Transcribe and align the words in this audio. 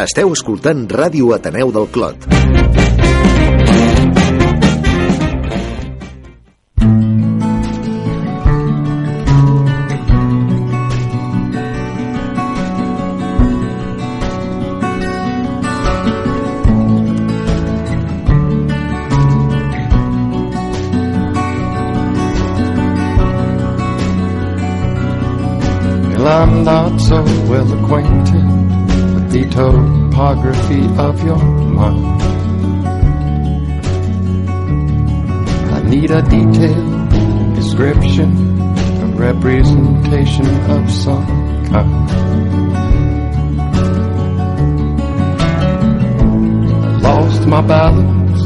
Esteu 0.00 0.30
escoltant 0.32 0.86
Ràdio 0.88 1.34
Ateneu 1.36 1.74
del 1.76 1.90
Clot. 1.92 2.24
Of 30.98 31.22
your 31.24 31.38
mind. 31.38 32.22
I 35.72 35.82
need 35.82 36.10
a 36.10 36.22
detailed 36.22 37.54
description, 37.54 38.30
a 39.02 39.06
representation 39.16 40.46
of 40.70 40.90
some 40.90 41.26
kind. 41.66 42.10
I 46.82 47.00
lost 47.00 47.46
my 47.46 47.60
balance 47.60 48.42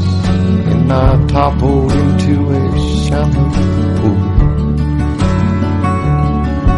and 0.71 0.91
I 0.91 1.27
toppled 1.27 1.91
into 1.91 2.49
a 2.51 2.79
shallow 3.05 3.49
pool. 3.99 4.35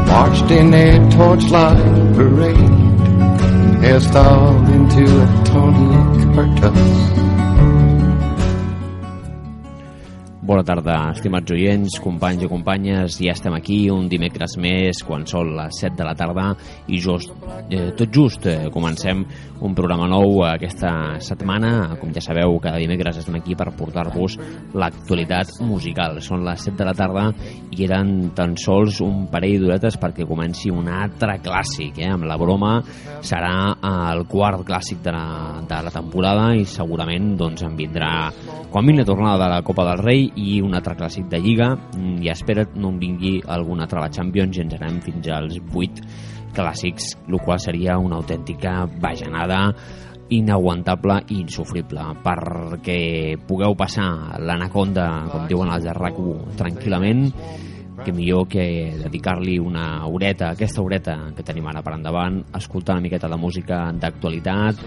Marched 0.08 0.52
in 0.52 0.74
a 0.74 1.10
torchlight 1.12 2.16
parade, 2.16 2.97
hairstyle 3.88 4.68
into 4.76 5.04
a 5.06 5.44
tonic 5.46 6.36
purchase. 6.36 7.37
Bona 10.48 10.64
tarda, 10.64 10.94
estimats 11.12 11.52
oients, 11.52 11.98
companys 12.00 12.46
i 12.46 12.48
companyes. 12.48 13.18
Ja 13.20 13.34
estem 13.34 13.52
aquí 13.58 13.90
un 13.92 14.06
dimecres 14.08 14.54
més, 14.64 15.02
quan 15.04 15.26
són 15.28 15.50
les 15.58 15.76
7 15.82 15.98
de 16.00 16.06
la 16.08 16.14
tarda, 16.16 16.46
i 16.88 17.02
just, 17.04 17.34
eh, 17.68 17.90
tot 18.00 18.14
just 18.16 18.48
eh, 18.48 18.70
comencem 18.72 19.26
un 19.60 19.76
programa 19.76 20.08
nou 20.08 20.46
aquesta 20.48 21.20
setmana. 21.20 21.98
Com 22.00 22.14
ja 22.16 22.24
sabeu, 22.24 22.56
cada 22.64 22.80
dimecres 22.80 23.20
estem 23.20 23.36
aquí 23.42 23.58
per 23.60 23.74
portar-vos 23.76 24.38
l'actualitat 24.72 25.52
musical. 25.68 26.22
Són 26.24 26.46
les 26.48 26.64
7 26.64 26.80
de 26.80 26.88
la 26.88 26.96
tarda 26.96 27.26
i 27.76 27.84
eren 27.84 28.32
tan 28.38 28.56
sols 28.56 29.02
un 29.04 29.26
parell 29.28 29.66
d'horetes 29.66 30.00
perquè 30.00 30.24
comenci 30.30 30.72
un 30.72 30.88
altre 30.88 31.42
clàssic. 31.44 32.00
Eh? 32.00 32.14
Amb 32.14 32.24
la 32.24 32.40
broma 32.40 32.78
serà 33.20 33.76
el 34.14 34.24
quart 34.32 34.64
clàssic 34.64 35.04
de 35.04 35.12
la, 35.12 35.28
de 35.68 35.84
la 35.90 35.92
temporada 35.92 36.54
i 36.56 36.64
segurament 36.64 37.34
doncs, 37.36 37.68
en 37.68 37.76
vindrà 37.76 38.14
quan 38.72 38.86
vingui 38.86 39.02
la 39.02 39.08
tornada 39.08 39.44
de 39.44 39.50
la 39.50 39.62
Copa 39.64 39.86
del 39.88 40.04
Rei 40.04 40.26
i 40.38 40.60
un 40.62 40.78
altre 40.78 40.96
clàssic 40.98 41.28
de 41.32 41.42
Lliga. 41.42 41.74
Mm, 41.76 42.22
i 42.24 42.32
espera't 42.34 42.78
no 42.78 42.94
en 42.94 43.00
vingui 43.02 43.38
algun 43.58 43.82
altre 43.84 44.00
a 44.02 44.08
la 44.08 44.14
Champions. 44.14 44.58
I 44.58 44.66
ens 44.66 44.78
anem 44.78 45.00
fins 45.06 45.30
als 45.34 45.60
8 45.74 46.04
clàssics, 46.58 47.14
el 47.28 47.40
qual 47.44 47.60
seria 47.62 47.98
una 48.02 48.18
autèntica 48.22 48.86
bajanada 49.02 49.72
inaguantable 50.34 51.22
i 51.32 51.38
insufrible 51.40 52.04
perquè 52.24 53.38
pugueu 53.48 53.78
passar 53.80 54.40
l'anaconda, 54.44 55.08
com 55.32 55.48
diuen 55.48 55.72
els 55.72 55.88
de 55.88 55.94
rac 55.96 56.20
tranquil·lament 56.60 57.30
que 58.04 58.14
millor 58.14 58.48
que 58.48 58.64
dedicar-li 59.04 59.58
una 59.60 60.06
horeta, 60.08 60.52
aquesta 60.52 60.84
horeta 60.84 61.18
que 61.36 61.46
tenim 61.46 61.68
ara 61.70 61.82
per 61.86 61.96
endavant, 61.98 62.40
escoltar 62.58 62.98
una 62.98 63.06
miqueta 63.08 63.30
de 63.32 63.40
música 63.42 63.80
d'actualitat 63.94 64.82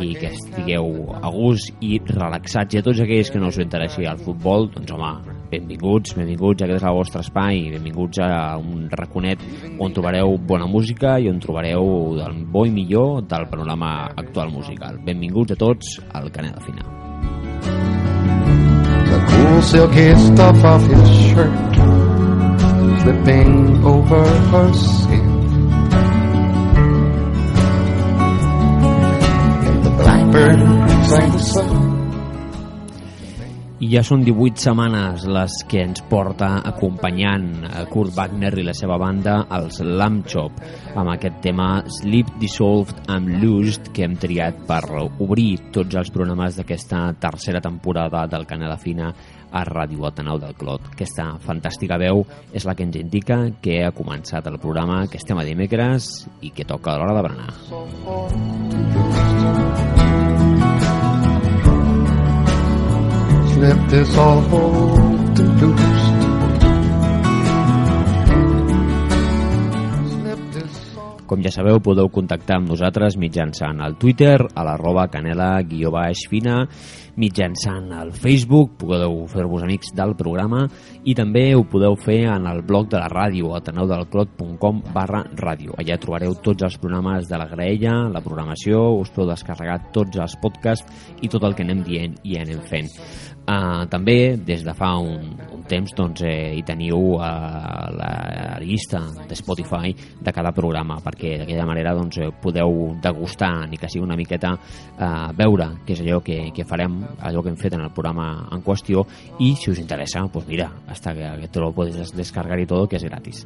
i 0.00 0.14
que 0.18 0.32
estigueu 0.32 1.14
a 1.20 1.30
gust 1.34 1.84
i 1.84 1.98
relaxats. 2.08 2.74
I 2.74 2.80
a 2.80 2.86
tots 2.86 3.04
aquells 3.04 3.30
que 3.30 3.42
no 3.42 3.52
us 3.52 3.60
interessi 3.62 4.08
el 4.08 4.20
futbol, 4.24 4.70
doncs 4.74 4.94
home, 4.94 5.34
benvinguts, 5.52 6.16
benvinguts, 6.18 6.64
aquest 6.64 6.80
és 6.80 6.88
el 6.88 6.98
vostre 6.98 7.22
espai, 7.24 7.68
benvinguts 7.76 8.22
a 8.24 8.56
un 8.58 8.88
raconet 8.90 9.44
on 9.78 9.94
trobareu 9.94 10.36
bona 10.38 10.66
música 10.70 11.18
i 11.20 11.28
on 11.30 11.40
trobareu 11.42 12.18
el 12.24 12.42
bo 12.50 12.64
i 12.66 12.72
millor 12.74 13.22
del 13.28 13.48
panorama 13.50 13.94
actual 14.16 14.50
musical. 14.52 14.98
Benvinguts 15.04 15.54
a 15.54 15.60
tots 15.60 15.98
al 16.12 16.30
Canela 16.32 16.60
Fina. 16.64 16.84
The 19.14 19.20
cool 19.30 19.62
silky 19.62 20.16
stuff 20.16 20.64
off 20.64 20.82
his 20.88 21.10
shirt, 21.30 21.52
slipping 23.04 23.84
over 23.84 24.24
her 24.50 24.72
skin. 24.72 25.28
And 29.68 29.84
the 29.84 29.90
blackbird 30.00 30.58
sang 31.04 31.32
the 31.32 31.38
song. 31.38 31.84
Ja 33.84 34.00
són 34.00 34.22
18 34.24 34.56
setmanes 34.56 35.26
les 35.28 35.54
que 35.68 35.82
ens 35.84 36.00
porta 36.08 36.62
acompanyant 36.64 37.66
a 37.68 37.82
Kurt 37.90 38.14
Wagner 38.16 38.54
i 38.56 38.64
la 38.64 38.72
seva 38.72 38.96
banda, 38.96 39.34
els 39.52 39.82
Lamb 39.84 40.24
Chop, 40.30 40.62
amb 40.96 41.12
aquest 41.12 41.42
tema 41.44 41.68
Sleep 41.92 42.30
Dissolved 42.40 43.04
and 43.12 43.42
Loosed 43.42 43.92
que 43.92 44.06
hem 44.06 44.16
triat 44.16 44.64
per 44.64 44.80
obrir 44.96 45.50
tots 45.76 46.00
els 46.00 46.08
programes 46.14 46.56
d'aquesta 46.56 47.10
tercera 47.20 47.60
temporada 47.60 48.24
del 48.32 48.48
Canela 48.48 48.80
Fina 48.80 49.12
a 49.54 49.62
Ràdio 49.68 50.04
Ateneu 50.08 50.40
del 50.42 50.56
Clot. 50.58 50.90
Aquesta 50.92 51.30
fantàstica 51.44 51.98
veu 52.00 52.24
és 52.52 52.66
la 52.66 52.74
que 52.74 52.84
ens 52.86 52.98
indica 52.98 53.38
que 53.62 53.84
ha 53.86 53.94
començat 53.94 54.50
el 54.50 54.58
programa, 54.58 55.04
que 55.06 55.20
estem 55.22 55.38
a 55.38 55.46
dimecres 55.46 56.26
i 56.42 56.50
que 56.50 56.66
toca 56.66 56.98
l'hora 56.98 57.14
de 57.14 57.22
berenar. 57.28 57.52
Slip 63.54 63.88
this 63.88 64.18
all 64.18 64.42
Com 71.34 71.42
ja 71.42 71.50
sabeu, 71.50 71.80
podeu 71.82 72.06
contactar 72.14 72.60
amb 72.60 72.68
nosaltres 72.70 73.16
mitjançant 73.18 73.80
el 73.82 73.96
Twitter, 73.98 74.36
a 74.54 74.62
l'arroba 74.62 75.08
canela 75.10 75.48
guió 75.66 75.90
baix 75.90 76.28
fina, 76.30 76.60
mitjançant 77.18 77.88
el 77.98 78.12
Facebook, 78.14 78.76
podeu 78.84 79.24
fer-vos 79.32 79.64
amics 79.66 79.90
del 79.98 80.14
programa 80.14 80.60
i 81.02 81.16
també 81.18 81.42
ho 81.56 81.64
podeu 81.66 81.98
fer 81.98 82.20
en 82.30 82.46
el 82.46 82.62
blog 82.62 82.86
de 82.92 83.02
la 83.02 83.10
ràdio, 83.10 83.50
ateneudelclot.com 83.58 84.80
barra 84.94 85.24
ràdio. 85.34 85.74
Allà 85.74 85.98
trobareu 85.98 86.38
tots 86.38 86.68
els 86.70 86.78
programes 86.78 87.26
de 87.26 87.42
la 87.42 87.50
graella, 87.50 87.96
la 88.14 88.22
programació, 88.22 88.84
us 89.02 89.10
podeu 89.10 89.32
descarregar 89.32 89.88
tots 89.90 90.22
els 90.22 90.38
podcasts 90.38 91.18
i 91.18 91.34
tot 91.34 91.42
el 91.42 91.58
que 91.58 91.66
anem 91.66 91.82
dient 91.82 92.14
i 92.22 92.38
anem 92.38 92.62
fent. 92.70 92.94
Uh, 93.44 93.84
també 93.92 94.38
des 94.40 94.62
de 94.64 94.72
fa 94.72 94.94
un, 94.96 95.34
un 95.52 95.64
temps 95.68 95.92
doncs, 95.92 96.22
eh, 96.24 96.54
hi 96.56 96.62
teniu 96.64 97.18
uh, 97.18 97.24
la 97.92 98.56
llista 98.62 99.02
de 99.28 99.36
Spotify 99.36 99.92
de 99.92 100.32
cada 100.32 100.48
programa 100.56 100.96
perquè 101.04 101.34
d'aquella 101.42 101.66
manera 101.68 101.92
doncs, 101.92 102.22
eh, 102.24 102.30
podeu 102.40 102.94
degustar 103.04 103.68
ni 103.68 103.76
que 103.76 103.90
sigui 103.92 104.06
una 104.06 104.16
miqueta 104.16 104.54
uh, 104.56 105.28
veure 105.36 105.68
què 105.84 105.92
és 105.92 106.00
allò 106.06 106.22
que, 106.24 106.38
que 106.56 106.64
farem 106.64 106.96
allò 107.20 107.42
que 107.44 107.52
hem 107.52 107.60
fet 107.60 107.76
en 107.76 107.84
el 107.84 107.92
programa 107.92 108.48
en 108.48 108.64
qüestió 108.64 109.04
i 109.44 109.52
si 109.60 109.74
us 109.74 109.82
interessa, 109.82 110.24
doncs 110.24 110.48
mira 110.48 110.70
hasta 110.88 111.12
que, 111.12 111.28
que 111.42 111.52
te 111.52 111.60
lo 111.60 111.74
puedes 111.76 112.16
descargar 112.16 112.58
i 112.60 112.64
tot 112.64 112.88
que 112.88 112.96
és 112.96 113.04
gratis. 113.04 113.44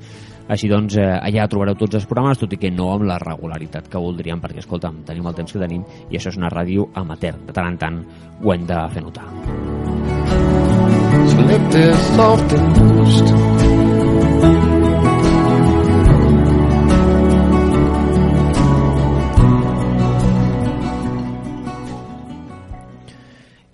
Així 0.48 0.70
doncs 0.70 0.94
eh, 0.96 1.10
allà 1.10 1.50
trobareu 1.50 1.74
tots 1.74 1.98
els 1.98 2.06
programes 2.06 2.38
tot 2.38 2.54
i 2.54 2.62
que 2.62 2.70
no 2.70 2.92
amb 2.94 3.08
la 3.10 3.18
regularitat 3.18 3.90
que 3.90 4.06
voldríem 4.06 4.38
perquè 4.46 4.62
escolta'm, 4.62 5.02
tenim 5.10 5.26
el 5.26 5.42
temps 5.42 5.58
que 5.58 5.66
tenim 5.66 5.82
i 6.06 6.16
això 6.22 6.30
és 6.30 6.38
una 6.38 6.54
ràdio 6.54 6.86
amateur, 6.94 7.34
de 7.50 7.52
tant 7.52 7.74
en 7.74 7.82
tant 7.82 8.02
ho 8.38 8.54
hem 8.54 8.66
de 8.70 8.82
fer 8.94 9.02
notar 9.02 9.87
Slip 11.38 11.70
this 11.70 12.16
soft 12.16 12.52
and 12.52 12.96
loosed. 12.96 13.28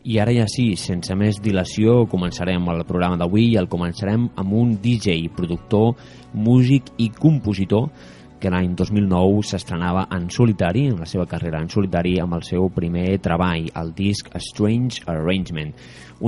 I 0.04 0.18
ara 0.20 0.34
ja 0.36 0.44
sí, 0.44 0.74
sense 0.76 1.16
més 1.16 1.40
dilació, 1.40 2.02
començarem 2.12 2.68
el 2.68 2.84
programa 2.84 3.16
d'avui 3.16 3.46
i 3.54 3.56
el 3.56 3.70
començarem 3.72 4.28
amb 4.36 4.52
un 4.60 4.76
DJ, 4.84 5.30
productor, 5.32 5.94
músic 6.36 6.92
i 7.00 7.08
compositor 7.16 7.88
que 8.44 8.52
l'any 8.52 8.74
2009 8.76 9.40
s'estrenava 9.48 10.02
en 10.12 10.26
solitari, 10.28 10.82
en 10.92 10.98
la 11.00 11.08
seva 11.08 11.24
carrera 11.24 11.62
en 11.64 11.70
solitari, 11.72 12.18
amb 12.20 12.36
el 12.36 12.44
seu 12.44 12.68
primer 12.68 13.16
treball, 13.24 13.70
el 13.80 13.94
disc 13.96 14.28
Strange 14.36 15.00
Arrangement, 15.08 15.72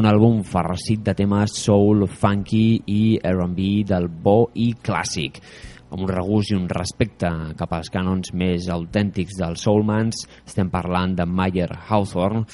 un 0.00 0.08
àlbum 0.08 0.40
farcit 0.48 1.04
de 1.04 1.12
temes 1.18 1.58
soul, 1.60 2.06
funky 2.08 2.80
i 2.88 3.00
R&B 3.20 3.68
del 3.92 4.08
bo 4.08 4.46
i 4.56 4.72
clàssic 4.80 5.42
amb 5.90 6.02
un 6.02 6.10
regust 6.10 6.52
i 6.52 6.58
un 6.58 6.66
respecte 6.70 7.30
cap 7.58 7.72
als 7.76 7.92
cànons 7.92 8.32
més 8.34 8.70
autèntics 8.72 9.38
dels 9.38 9.62
Soulmans, 9.66 10.26
estem 10.46 10.70
parlant 10.72 11.14
de 11.16 11.26
Mayer 11.26 11.70
Hawthorne, 11.88 12.44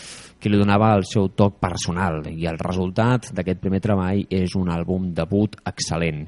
que 0.42 0.50
li 0.50 0.58
donava 0.58 0.88
el 0.96 1.04
seu 1.06 1.28
toc 1.38 1.60
personal 1.62 2.24
i 2.26 2.48
el 2.50 2.58
resultat 2.58 3.28
d'aquest 3.36 3.60
primer 3.62 3.78
treball 3.84 4.24
és 4.26 4.56
un 4.58 4.72
àlbum 4.74 5.12
debut 5.14 5.54
excel·lent. 5.70 6.24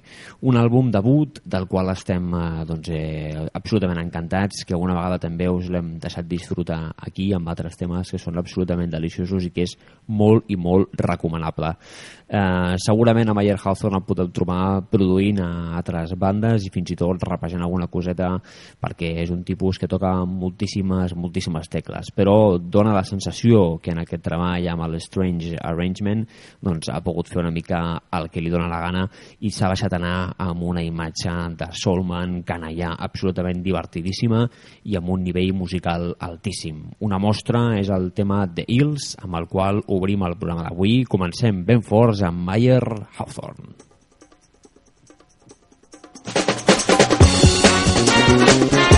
Un 0.47 0.59
àlbum 0.61 0.93
debut 0.95 1.41
del 1.43 1.67
qual 1.67 1.91
estem 1.91 2.29
eh, 2.31 2.43
doncs, 2.69 2.91
eh, 2.95 3.43
absolutament 3.59 3.99
encantats, 4.05 4.63
que 4.63 4.77
alguna 4.77 4.95
vegada 4.95 5.19
també 5.19 5.49
us 5.51 5.67
l'hem 5.73 5.97
deixat 6.03 6.29
disfrutar 6.31 6.79
aquí 6.95 7.33
amb 7.35 7.51
altres 7.51 7.75
temes 7.81 8.15
que 8.15 8.23
són 8.23 8.39
absolutament 8.39 8.93
deliciosos 8.95 9.49
i 9.49 9.51
que 9.51 9.67
és 9.67 9.75
molt 10.07 10.47
i 10.47 10.57
molt 10.57 10.95
recomanable. 11.03 11.75
Eh, 12.29 12.75
segurament 12.87 13.29
a 13.29 13.35
Mayer 13.37 13.59
Hawthorne 13.59 13.99
el 13.99 14.07
podeu 14.07 14.31
trobar 14.35 14.85
produint 14.91 15.43
a 15.43 15.51
altres 15.81 16.15
bandes 16.15 16.65
i 16.69 16.71
fins 16.73 16.95
i 16.95 16.97
tot 16.97 17.04
rapejant 17.13 17.63
alguna 17.63 17.89
coseta 17.93 18.31
perquè 18.81 19.13
és 19.23 19.31
un 19.35 19.45
tipus 19.45 19.79
que 19.79 19.89
toca 19.91 20.13
moltíssimes, 20.25 21.15
moltíssimes 21.19 21.69
tecles, 21.71 22.11
però 22.15 22.57
dona 22.59 22.95
la 22.95 23.05
sensació 23.05 23.79
que 23.83 23.93
en 23.93 24.03
aquest 24.03 24.25
treball 24.25 24.69
amb 24.73 24.87
el 24.87 24.99
Strange 25.03 25.59
Arrangement 25.61 26.25
doncs, 26.65 26.89
ha 26.89 27.03
pogut 27.05 27.29
fer 27.29 27.43
una 27.43 27.53
mica 27.55 27.83
el 28.17 28.31
que 28.33 28.43
li 28.43 28.53
dona 28.53 28.71
la 28.71 28.81
gana 28.83 29.05
i 29.41 29.53
s'ha 29.53 29.71
baixat 29.73 29.97
anar 29.99 30.35
amb 30.41 30.65
una 30.65 30.83
imatge 30.85 31.33
de 31.59 31.71
Solman 31.77 32.41
canallà 32.47 32.95
absolutament 33.07 33.63
divertidíssima 33.65 34.45
i 34.85 34.99
amb 34.99 35.11
un 35.15 35.25
nivell 35.27 35.55
musical 35.57 36.11
altíssim. 36.19 36.83
Una 37.05 37.21
mostra 37.23 37.65
és 37.79 37.91
el 37.95 38.13
tema 38.17 38.45
The 38.47 38.67
Hills, 38.69 39.15
amb 39.23 39.41
el 39.41 39.49
qual 39.51 39.83
obrim 39.87 40.25
el 40.27 40.39
programa 40.41 40.69
d'avui. 40.69 41.03
Comencem 41.09 41.65
ben 41.67 41.83
forts 41.85 42.25
amb 42.27 42.47
Mayer 42.49 42.85
Hawthorne. 43.19 43.84
Thank 48.37 48.73
you. 48.73 48.94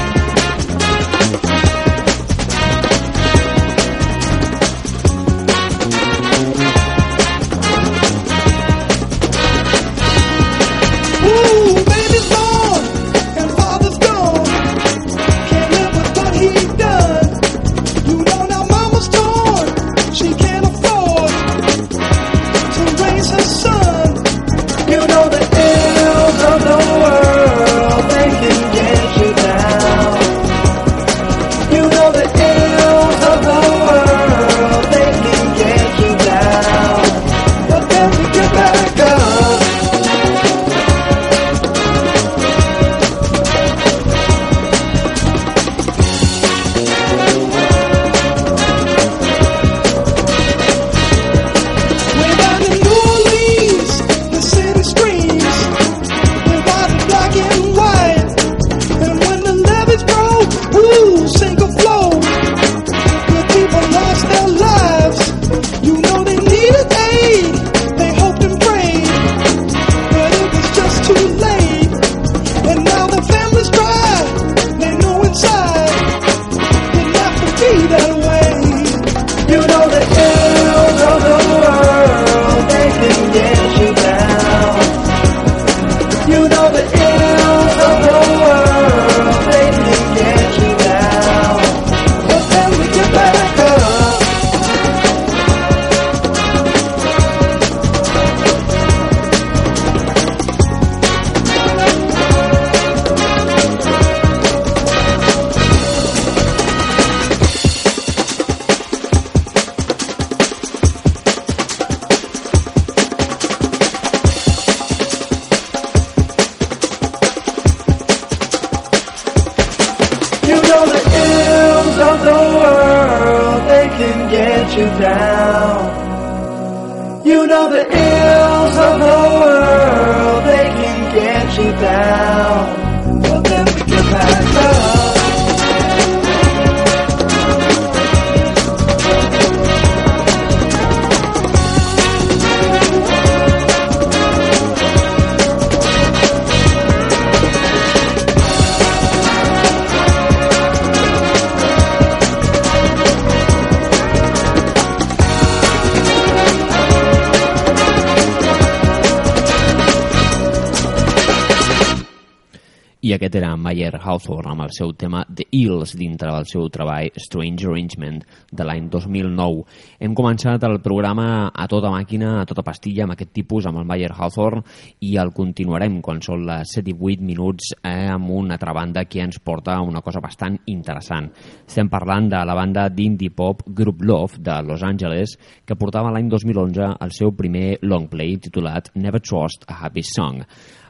I 163.05 163.11
aquest 163.13 163.35
era 163.37 163.51
Mayer 163.61 163.99
Hawthorne 164.01 164.55
amb 164.55 164.63
el 164.65 164.71
seu 164.73 164.95
tema 164.97 165.21
The 165.29 165.45
Hills 165.53 165.91
dintre 166.01 166.31
del 166.33 166.47
seu 166.49 166.71
treball 166.73 167.11
Strange 167.21 167.67
Arrangement 167.69 168.23
de 168.49 168.65
l'any 168.65 168.87
2009. 168.89 169.67
Hem 170.01 170.15
començat 170.17 170.65
el 170.65 170.79
programa 170.81 171.27
a 171.53 171.67
tota 171.69 171.91
màquina, 171.93 172.39
a 172.41 172.47
tota 172.49 172.65
pastilla, 172.65 173.05
amb 173.05 173.13
aquest 173.13 173.35
tipus, 173.37 173.69
amb 173.69 173.83
el 173.83 173.85
Mayer 173.91 174.15
Hawthorne, 174.17 174.65
i 175.05 175.13
el 175.21 175.35
continuarem 175.37 175.99
quan 176.01 176.23
són 176.25 176.47
les 176.49 176.73
7 176.79 176.95
i 176.95 176.97
8 176.97 177.29
minuts 177.29 177.75
eh, 177.83 178.09
amb 178.15 178.33
una 178.39 178.57
altra 178.57 178.73
banda 178.73 179.05
que 179.05 179.21
ens 179.21 179.43
porta 179.45 179.77
una 179.85 180.01
cosa 180.01 180.25
bastant 180.25 180.57
interessant. 180.73 181.29
Estem 181.67 181.93
parlant 181.93 182.31
de 182.33 182.41
la 182.49 182.57
banda 182.57 182.89
d'indie 182.89 183.29
pop 183.37 183.61
Group 183.67 184.01
Love 184.09 184.41
de 184.41 184.57
Los 184.65 184.83
Angeles 184.83 185.37
que 185.69 185.77
portava 185.77 186.15
l'any 186.17 186.33
2011 186.33 186.97
el 186.97 187.13
seu 187.13 187.37
primer 187.37 187.77
longplay 187.85 188.41
titulat 188.49 188.95
Never 188.97 189.21
Trust 189.21 189.69
a 189.69 189.83
Happy 189.85 190.09
Song 190.17 190.41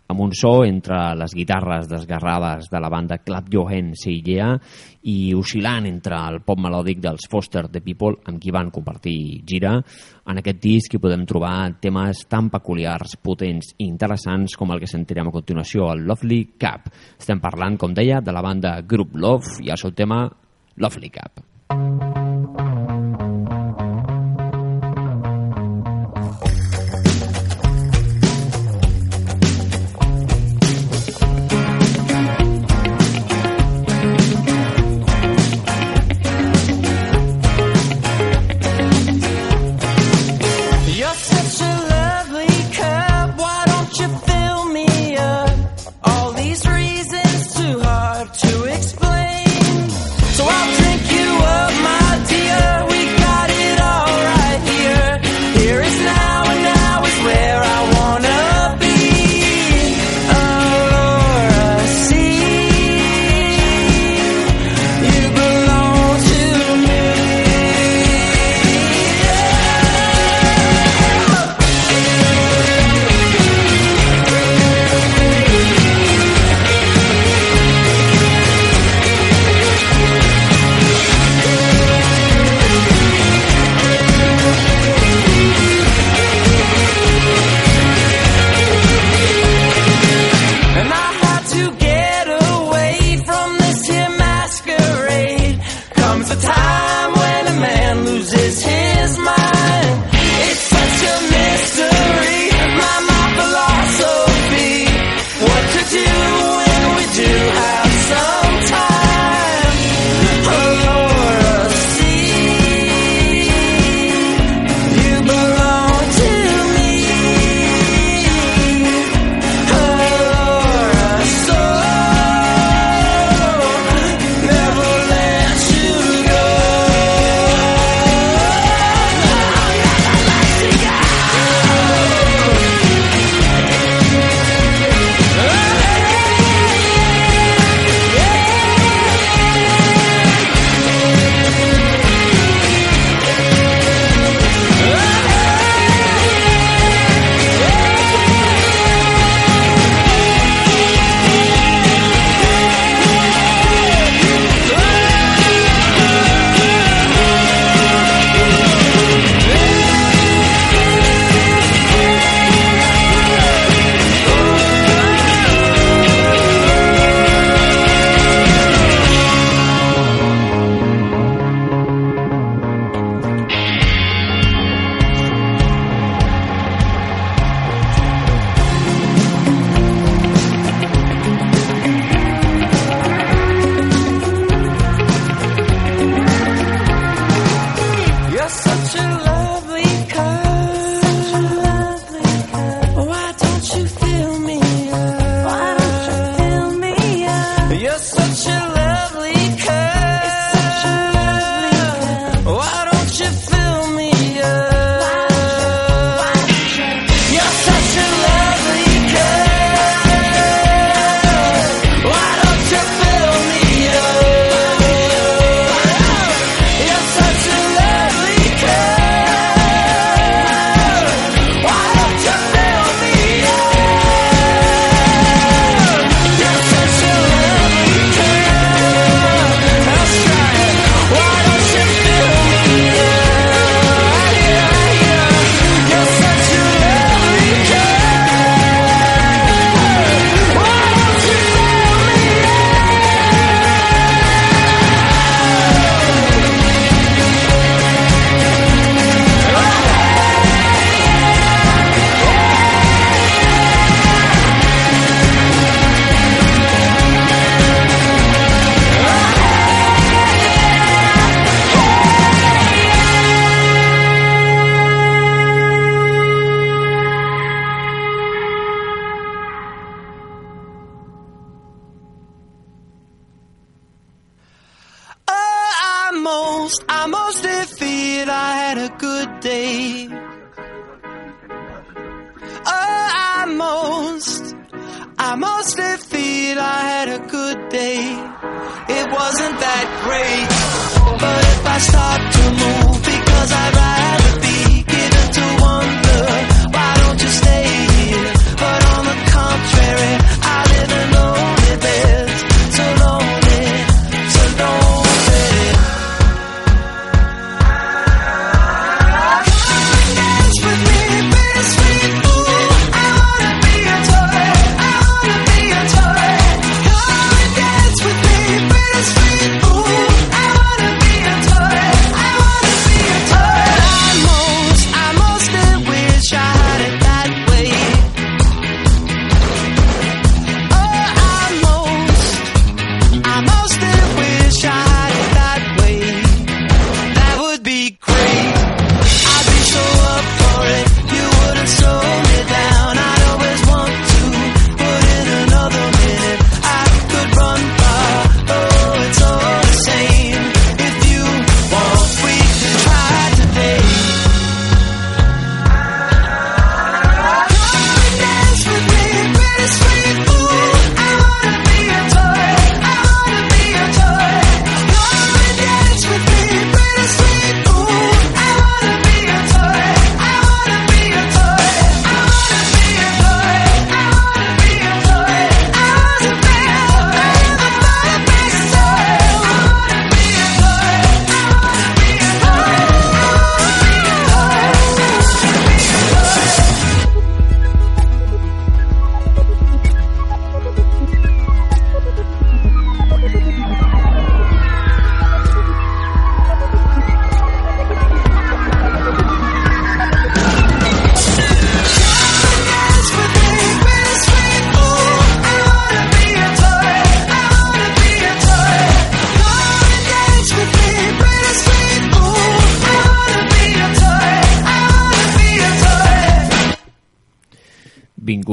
amb 0.07 0.21
un 0.23 0.33
so 0.37 0.65
entre 0.65 0.99
les 1.19 1.35
guitarres 1.35 1.89
desgarrades 1.91 2.69
de 2.71 2.81
la 2.81 2.91
banda 2.93 3.19
Clap 3.19 3.49
Your 3.53 3.73
Hands 3.73 4.07
i 4.11 4.21
Yeah 4.25 4.55
i 5.07 5.35
oscil·lant 5.39 5.87
entre 5.87 6.19
el 6.31 6.41
pop 6.47 6.61
melòdic 6.63 7.01
dels 7.03 7.29
Foster 7.31 7.67
the 7.71 7.83
People 7.83 8.19
amb 8.27 8.41
qui 8.43 8.55
van 8.55 8.73
compartir 8.75 9.43
gira. 9.47 9.77
En 10.27 10.43
aquest 10.43 10.63
disc 10.63 10.95
hi 10.95 11.03
podem 11.03 11.27
trobar 11.27 11.71
temes 11.83 12.25
tan 12.31 12.51
peculiars, 12.51 13.17
potents 13.23 13.75
i 13.79 13.87
interessants 13.87 14.57
com 14.59 14.75
el 14.75 14.83
que 14.83 14.91
sentirem 14.91 15.31
a 15.31 15.35
continuació, 15.35 15.91
el 15.95 16.07
Lovely 16.07 16.43
Cap. 16.59 16.91
Estem 17.19 17.43
parlant, 17.43 17.79
com 17.79 17.95
deia, 17.95 18.21
de 18.21 18.35
la 18.35 18.43
banda 18.43 18.81
Group 18.83 19.15
Love 19.15 19.61
i 19.63 19.71
el 19.71 19.81
seu 19.81 19.95
tema 19.95 20.25
Lovely 20.77 21.11
Cap. 21.11 21.45
almost, 21.71 22.26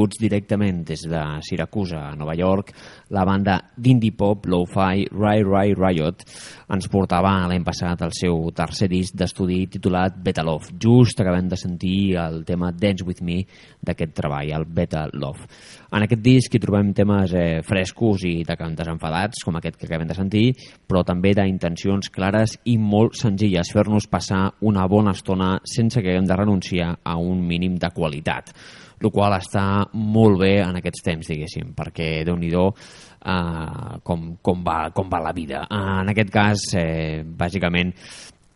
vinguts 0.04 0.20
directament 0.20 0.84
des 0.84 1.00
de 1.08 1.20
Siracusa, 1.40 2.10
a 2.10 2.16
Nova 2.16 2.34
York, 2.34 2.74
la 3.10 3.24
banda 3.24 3.56
d'indie 3.76 4.12
pop 4.12 4.44
lo-fi 4.46 5.06
Rai 5.10 5.42
Rai 5.42 5.72
Riot 5.74 6.24
ens 6.68 6.88
portava 6.88 7.46
l'any 7.48 7.64
passat 7.64 8.02
el 8.02 8.12
seu 8.12 8.50
tercer 8.52 8.88
disc 8.88 9.14
d'estudi 9.16 9.66
titulat 9.66 10.16
Beta 10.22 10.42
Love. 10.42 10.74
Just 10.78 11.20
acabem 11.20 11.48
de 11.48 11.56
sentir 11.56 12.16
el 12.16 12.44
tema 12.44 12.72
Dance 12.72 13.04
With 13.04 13.22
Me 13.22 13.44
d'aquest 13.80 14.12
treball, 14.14 14.52
el 14.52 14.66
Beta 14.66 15.08
Love. 15.12 15.48
En 15.94 16.02
aquest 16.04 16.22
disc 16.22 16.52
hi 16.52 16.60
trobem 16.60 16.92
temes 16.92 17.32
eh, 17.32 17.62
frescos 17.64 18.24
i 18.24 18.42
de 18.44 18.56
desenfadats, 18.76 19.44
com 19.44 19.56
aquest 19.56 19.76
que 19.78 19.86
acabem 19.86 20.08
de 20.08 20.14
sentir, 20.14 20.46
però 20.86 21.04
també 21.04 21.32
d'intencions 21.34 22.10
clares 22.10 22.58
i 22.64 22.76
molt 22.76 23.16
senzilles, 23.16 23.72
fer-nos 23.72 24.08
passar 24.08 24.50
una 24.60 24.86
bona 24.86 25.12
estona 25.12 25.60
sense 25.64 26.02
que 26.02 26.10
haguem 26.10 26.26
de 26.26 26.36
renunciar 26.36 26.98
a 27.02 27.16
un 27.16 27.46
mínim 27.46 27.78
de 27.78 27.90
qualitat 27.94 28.52
el 29.00 29.10
qual 29.12 29.36
està 29.38 29.64
molt 29.94 30.40
bé 30.40 30.58
en 30.64 30.78
aquests 30.80 31.04
temps, 31.04 31.30
diguéssim, 31.32 31.72
perquè 31.76 32.24
déu 32.26 32.36
nhi 32.40 32.52
eh, 32.54 33.98
com, 34.02 34.36
com, 34.42 34.62
va, 34.64 34.78
com 34.94 35.10
va 35.10 35.22
la 35.24 35.32
vida. 35.32 35.64
Eh, 35.68 36.00
en 36.04 36.12
aquest 36.14 36.30
cas, 36.30 36.68
eh, 36.78 37.22
bàsicament, 37.24 37.94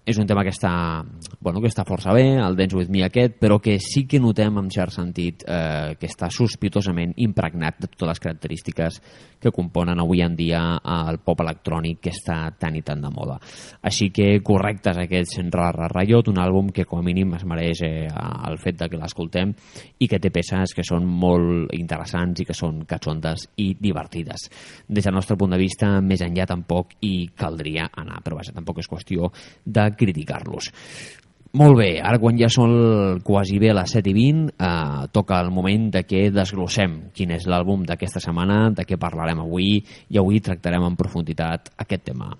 és 0.08 0.16
un 0.16 0.26
tema 0.26 0.40
que 0.40 0.52
està, 0.54 1.04
bueno, 1.44 1.60
que 1.60 1.68
està 1.68 1.84
força 1.84 2.14
bé, 2.16 2.38
el 2.40 2.56
Dance 2.56 2.76
With 2.78 2.88
Me 2.88 3.02
aquest, 3.04 3.34
però 3.36 3.58
que 3.60 3.76
sí 3.82 4.06
que 4.08 4.20
notem 4.22 4.56
en 4.56 4.70
cert 4.72 4.94
sentit 4.94 5.44
eh, 5.44 5.96
que 6.00 6.08
està 6.08 6.30
sospitosament 6.32 7.12
impregnat 7.20 7.82
de 7.82 7.90
totes 7.92 8.08
les 8.14 8.22
característiques 8.24 9.00
que 9.38 9.52
componen 9.52 10.00
avui 10.00 10.22
en 10.24 10.34
dia 10.34 10.62
el 10.80 11.20
pop 11.22 11.42
electrònic 11.44 12.00
que 12.06 12.12
està 12.14 12.38
tan 12.58 12.78
i 12.78 12.82
tan 12.82 13.04
de 13.04 13.10
moda. 13.12 13.36
Així 13.84 14.08
que 14.14 14.40
correctes 14.44 14.96
aquests 14.98 15.42
Rarrayot, 15.58 16.30
un 16.32 16.40
àlbum 16.40 16.72
que 16.72 16.86
com 16.88 17.02
a 17.02 17.04
mínim 17.04 17.34
es 17.36 17.44
mereix 17.44 17.84
eh, 17.84 18.08
el 18.08 18.58
fet 18.62 18.80
de 18.80 18.88
que 18.88 18.98
l'escoltem 19.00 19.52
i 20.00 20.08
que 20.08 20.20
té 20.22 20.32
peces 20.32 20.72
que 20.74 20.86
són 20.86 21.04
molt 21.04 21.74
interessants 21.76 22.40
i 22.40 22.48
que 22.48 22.56
són 22.56 22.80
catxondes 22.88 23.44
i 23.60 23.74
divertides. 23.78 24.48
Des 24.88 25.04
del 25.04 25.14
nostre 25.14 25.36
punt 25.36 25.52
de 25.52 25.60
vista, 25.60 25.98
més 26.00 26.24
enllà 26.24 26.48
tampoc 26.48 26.96
hi 27.04 27.28
caldria 27.36 27.90
anar, 27.92 28.22
però 28.24 28.40
vaja, 28.40 28.56
tampoc 28.56 28.80
és 28.80 28.88
qüestió 28.88 29.28
de 29.64 29.88
criticar-los. 29.98 30.72
Molt 31.58 31.78
bé, 31.78 31.88
ara 32.04 32.18
quan 32.20 32.36
ja 32.36 32.50
són 32.52 33.22
quasi 33.24 33.56
bé 33.58 33.72
les 33.72 33.94
7 33.96 34.10
i 34.10 34.16
20, 34.16 34.50
eh, 34.52 35.06
toca 35.16 35.40
el 35.40 35.48
moment 35.50 35.88
de 35.94 36.04
que 36.04 36.28
desglossem 36.30 36.98
quin 37.16 37.32
és 37.32 37.48
l'àlbum 37.48 37.86
d'aquesta 37.88 38.20
setmana, 38.20 38.68
de 38.70 38.84
què 38.84 39.00
parlarem 39.00 39.40
avui, 39.40 39.78
i 40.12 40.20
avui 40.20 40.42
tractarem 40.44 40.84
en 40.84 41.00
profunditat 41.00 41.72
aquest 41.78 42.04
tema. 42.12 42.34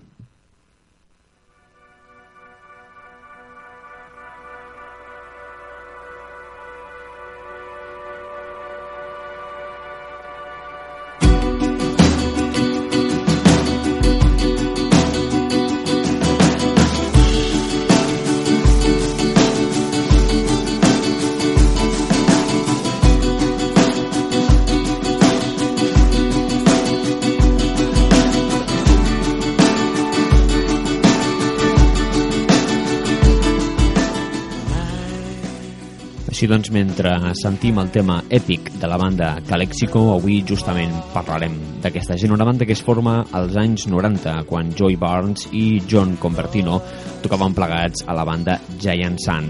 Així 36.39 36.47
doncs, 36.47 36.69
mentre 36.71 37.11
sentim 37.35 37.81
el 37.83 37.89
tema 37.91 38.21
èpic 38.31 38.69
de 38.79 38.87
la 38.87 38.95
banda 38.95 39.33
Calexico, 39.43 40.05
avui 40.13 40.37
justament 40.47 40.93
parlarem 41.11 41.57
d'aquesta 41.83 42.15
gent, 42.15 42.31
una 42.31 42.45
banda 42.47 42.63
que 42.63 42.77
es 42.77 42.83
forma 42.87 43.25
als 43.35 43.57
anys 43.59 43.89
90, 43.91 44.45
quan 44.47 44.69
Joy 44.71 44.95
Barnes 45.03 45.49
i 45.51 45.81
John 45.91 46.13
Convertino 46.23 46.77
tocaven 47.25 47.57
plegats 47.59 48.07
a 48.07 48.15
la 48.15 48.23
banda 48.23 48.55
Giant 48.79 49.19
Sun. 49.19 49.49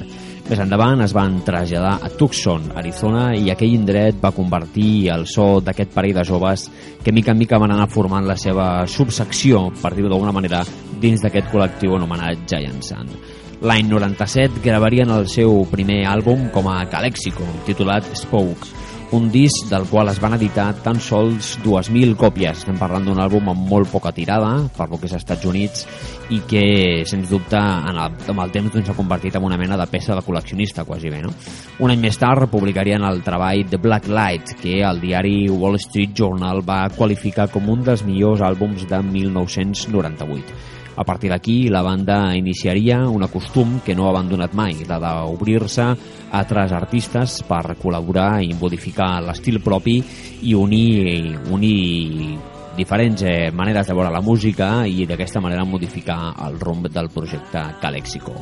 Més 0.48 0.62
endavant 0.64 1.04
es 1.04 1.12
van 1.12 1.36
traslladar 1.44 1.98
a 2.00 2.08
Tucson, 2.08 2.70
Arizona, 2.80 3.34
i 3.36 3.52
aquell 3.52 3.76
indret 3.76 4.16
va 4.22 4.32
convertir 4.32 5.10
el 5.12 5.26
so 5.28 5.58
d'aquest 5.60 5.92
parell 5.92 6.16
de 6.16 6.24
joves 6.24 6.70
que 7.04 7.12
mica 7.12 7.34
en 7.36 7.42
mica 7.42 7.60
van 7.60 7.74
anar 7.76 7.90
formant 7.92 8.24
la 8.24 8.38
seva 8.40 8.86
subsecció, 8.88 9.66
per 9.82 9.92
dir-ho 9.92 10.08
d'alguna 10.08 10.32
manera, 10.32 10.64
dins 11.04 11.20
d'aquest 11.20 11.52
col·lectiu 11.52 12.00
anomenat 12.00 12.48
Giant 12.48 12.80
Sun. 12.80 13.12
L'any 13.58 13.88
97 13.90 14.60
gravarien 14.62 15.10
el 15.10 15.24
seu 15.26 15.64
primer 15.66 16.04
àlbum 16.06 16.44
com 16.54 16.68
a 16.70 16.84
Calexico, 16.86 17.42
titulat 17.66 18.06
Spokes, 18.14 18.70
un 19.18 19.32
disc 19.34 19.66
del 19.66 19.88
qual 19.90 20.12
es 20.12 20.20
van 20.22 20.36
editar 20.36 20.68
tan 20.84 21.00
sols 21.02 21.56
2.000 21.64 22.14
còpies. 22.20 22.60
Estem 22.60 22.78
parlant 22.78 23.08
d'un 23.08 23.18
àlbum 23.18 23.50
amb 23.50 23.66
molt 23.66 23.90
poca 23.90 24.12
tirada, 24.14 24.52
per 24.76 24.86
lo 24.86 25.00
que 25.00 25.08
és 25.08 25.16
als 25.16 25.24
Estats 25.24 25.50
Units, 25.50 25.88
i 26.30 26.38
que, 26.46 26.62
sens 27.08 27.32
dubte, 27.32 27.58
en 27.58 27.98
el, 27.98 28.14
amb 28.30 28.44
el 28.44 28.54
temps 28.54 28.70
doncs, 28.76 28.86
s'ha 28.86 28.98
convertit 29.00 29.34
en 29.34 29.50
una 29.50 29.58
mena 29.58 29.80
de 29.80 29.88
peça 29.90 30.14
de 30.14 30.22
col·leccionista, 30.22 30.86
quasi 30.86 31.10
bé. 31.10 31.24
No? 31.26 31.34
Un 31.82 31.90
any 31.90 32.06
més 32.06 32.20
tard 32.20 32.46
publicarien 32.52 33.02
el 33.10 33.24
treball 33.26 33.66
The 33.66 33.82
Black 33.82 34.06
Light, 34.06 34.54
que 34.62 34.84
el 34.86 35.02
diari 35.02 35.48
Wall 35.50 35.82
Street 35.82 36.14
Journal 36.14 36.62
va 36.62 36.84
qualificar 36.94 37.50
com 37.50 37.74
un 37.74 37.82
dels 37.90 38.06
millors 38.06 38.44
àlbums 38.44 38.86
de 38.86 39.02
1998. 39.02 40.77
A 40.98 41.04
partir 41.06 41.30
d'aquí, 41.30 41.68
la 41.70 41.80
banda 41.86 42.34
iniciaria 42.34 43.04
un 43.06 43.22
costum 43.30 43.78
que 43.86 43.94
no 43.94 44.08
ha 44.08 44.10
abandonat 44.10 44.54
mai, 44.58 44.74
la 44.88 44.98
d'obrir-se 44.98 45.84
a 45.86 45.94
altres 46.40 46.74
artistes 46.74 47.36
per 47.46 47.76
col·laborar 47.78 48.42
i 48.42 48.50
modificar 48.58 49.20
l'estil 49.22 49.60
propi 49.62 50.00
i 50.42 50.56
unir, 50.58 51.38
unir 51.54 52.34
diferents 52.78 53.22
eh, 53.22 53.52
maneres 53.54 53.86
de 53.86 53.94
veure 53.94 54.10
la 54.10 54.24
música 54.26 54.72
i 54.90 55.06
d'aquesta 55.06 55.38
manera 55.42 55.64
modificar 55.64 56.34
el 56.48 56.58
rumb 56.58 56.90
del 56.90 57.14
projecte 57.14 57.62
Calexico. 57.80 58.34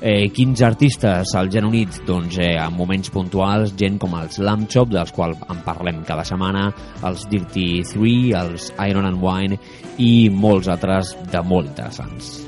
Eh, 0.00 0.30
quins 0.30 0.60
artistes 0.62 1.32
al 1.34 1.50
Gen 1.50 1.66
Unit? 1.66 2.00
Doncs 2.06 2.38
eh, 2.38 2.54
en 2.62 2.74
moments 2.78 3.10
puntuals, 3.10 3.74
gent 3.78 3.98
com 3.98 4.14
els 4.18 4.38
Lamb 4.38 4.68
Chop, 4.70 4.92
dels 4.94 5.10
quals 5.14 5.40
en 5.50 5.62
parlem 5.66 6.04
cada 6.06 6.26
setmana, 6.28 6.68
els 7.08 7.26
Dirty 7.30 7.82
3, 7.82 8.34
els 8.38 8.70
Iron 8.86 9.10
and 9.10 9.22
Wine 9.22 9.58
i 9.98 10.28
molts 10.30 10.70
altres 10.70 11.16
de 11.32 11.42
molt 11.42 11.74
interessants. 11.74 12.47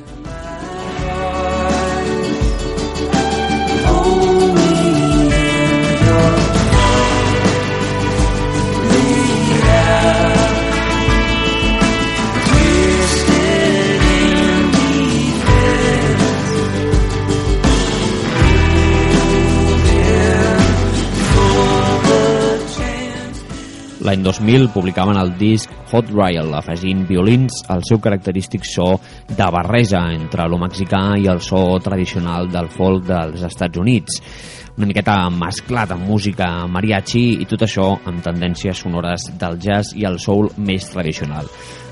L'any 24.11 24.25
2000 24.27 24.73
publicaven 24.75 25.14
el 25.20 25.29
disc 25.38 25.70
Hot 25.92 26.09
Rial, 26.11 26.49
afegint 26.59 27.05
violins 27.07 27.61
al 27.70 27.85
seu 27.87 28.01
característic 28.03 28.64
so 28.66 28.96
de 29.29 29.46
barreja 29.55 30.01
entre 30.11 30.49
lo 30.51 30.59
mexicà 30.59 31.14
i 31.14 31.29
el 31.31 31.38
so 31.46 31.61
tradicional 31.79 32.51
del 32.51 32.66
folk 32.75 33.07
dels 33.07 33.44
Estats 33.46 33.79
Units 33.79 34.18
una 34.81 34.88
miqueta 34.88 35.14
mesclat 35.31 35.92
amb 35.94 36.09
música 36.09 36.49
mariachi 36.66 37.23
i 37.44 37.46
tot 37.46 37.62
això 37.66 37.87
amb 38.09 38.23
tendències 38.25 38.83
sonores 38.83 39.29
del 39.38 39.59
jazz 39.62 39.94
i 39.94 40.07
el 40.09 40.18
soul 40.18 40.51
més 40.57 40.90
tradicional. 40.90 41.46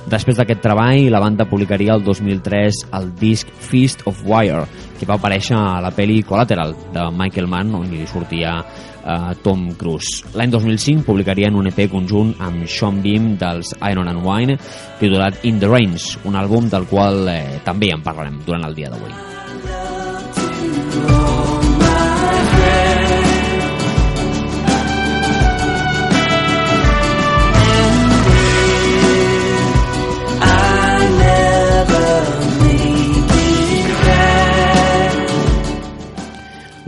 Després 0.09 0.39
d'aquest 0.39 0.63
treball, 0.65 1.11
la 1.13 1.21
banda 1.21 1.45
publicaria 1.47 1.95
el 1.99 2.03
2003 2.03 2.87
el 2.99 3.11
disc 3.21 3.51
Feast 3.69 4.07
of 4.09 4.23
Wire, 4.25 4.65
que 4.99 5.07
va 5.07 5.19
aparèixer 5.21 5.55
a 5.55 5.83
la 5.85 5.93
pel·li 5.93 6.23
Collateral 6.25 6.73
de 6.95 7.11
Michael 7.13 7.47
Mann, 7.47 7.75
on 7.77 7.93
hi 7.93 8.07
sortia 8.09 8.57
eh, 9.05 9.35
Tom 9.43 9.73
Cruise. 9.79 10.25
L'any 10.39 10.53
2005 10.55 11.07
publicarien 11.07 11.57
un 11.59 11.71
EP 11.71 11.85
conjunt 11.91 12.35
amb 12.45 12.67
Sean 12.69 13.03
Beam 13.05 13.35
dels 13.41 13.75
Iron 13.91 14.11
and 14.11 14.25
Wine, 14.25 14.59
titulat 15.01 15.45
In 15.49 15.61
the 15.63 15.71
Rains, 15.71 16.15
un 16.29 16.39
àlbum 16.39 16.71
del 16.73 16.89
qual 16.91 17.29
eh, 17.33 17.61
també 17.65 17.93
en 17.95 18.05
parlarem 18.05 18.43
durant 18.47 18.69
el 18.69 18.79
dia 18.79 18.93
d'avui. 18.93 19.48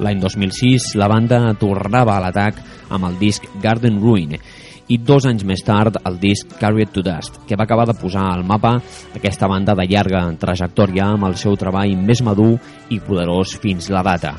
L'any 0.00 0.20
2006 0.22 0.94
la 0.96 1.10
banda 1.12 1.42
tornava 1.60 2.14
a 2.16 2.22
l'atac 2.24 2.60
amb 2.88 3.04
el 3.10 3.18
disc 3.20 3.44
Garden 3.60 3.98
Ruin 4.00 4.32
i 4.90 4.96
dos 5.06 5.26
anys 5.28 5.44
més 5.46 5.60
tard 5.62 5.98
el 6.08 6.16
disc 6.22 6.56
Carried 6.58 6.90
to 6.94 7.04
Dust, 7.06 7.42
que 7.46 7.58
va 7.58 7.66
acabar 7.68 7.84
de 7.86 7.94
posar 7.94 8.24
al 8.32 8.42
mapa 8.48 8.78
aquesta 9.14 9.48
banda 9.50 9.76
de 9.78 9.86
llarga 9.86 10.24
trajectòria 10.40 11.12
amb 11.12 11.28
el 11.28 11.36
seu 11.38 11.54
treball 11.60 11.92
més 12.00 12.24
madur 12.26 12.56
i 12.90 12.98
poderós 12.98 13.54
fins 13.60 13.90
la 13.92 14.02
data. 14.06 14.34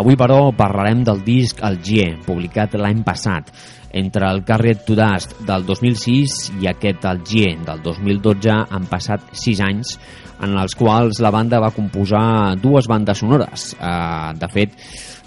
Avui, 0.00 0.16
però, 0.16 0.46
parlarem 0.56 1.02
del 1.04 1.20
disc 1.20 1.60
El 1.60 1.76
G, 1.84 2.06
publicat 2.24 2.78
l'any 2.80 3.02
passat. 3.04 3.52
Entre 3.92 4.24
el 4.24 4.42
Carried 4.48 4.86
to 4.86 4.96
Dust 4.96 5.36
del 5.48 5.66
2006 5.68 6.36
i 6.62 6.68
aquest 6.70 7.04
G 7.28 7.52
del 7.66 7.82
2012 7.84 8.58
han 8.72 8.88
passat 8.88 9.32
6 9.36 9.64
anys 9.68 9.96
en 10.42 10.56
els 10.58 10.74
quals 10.74 11.20
la 11.22 11.30
banda 11.30 11.60
va 11.62 11.72
composar 11.74 12.56
dues 12.60 12.88
bandes 12.90 13.20
sonores. 13.22 13.72
Uh, 13.78 14.32
de 14.38 14.48
fet, 14.50 14.74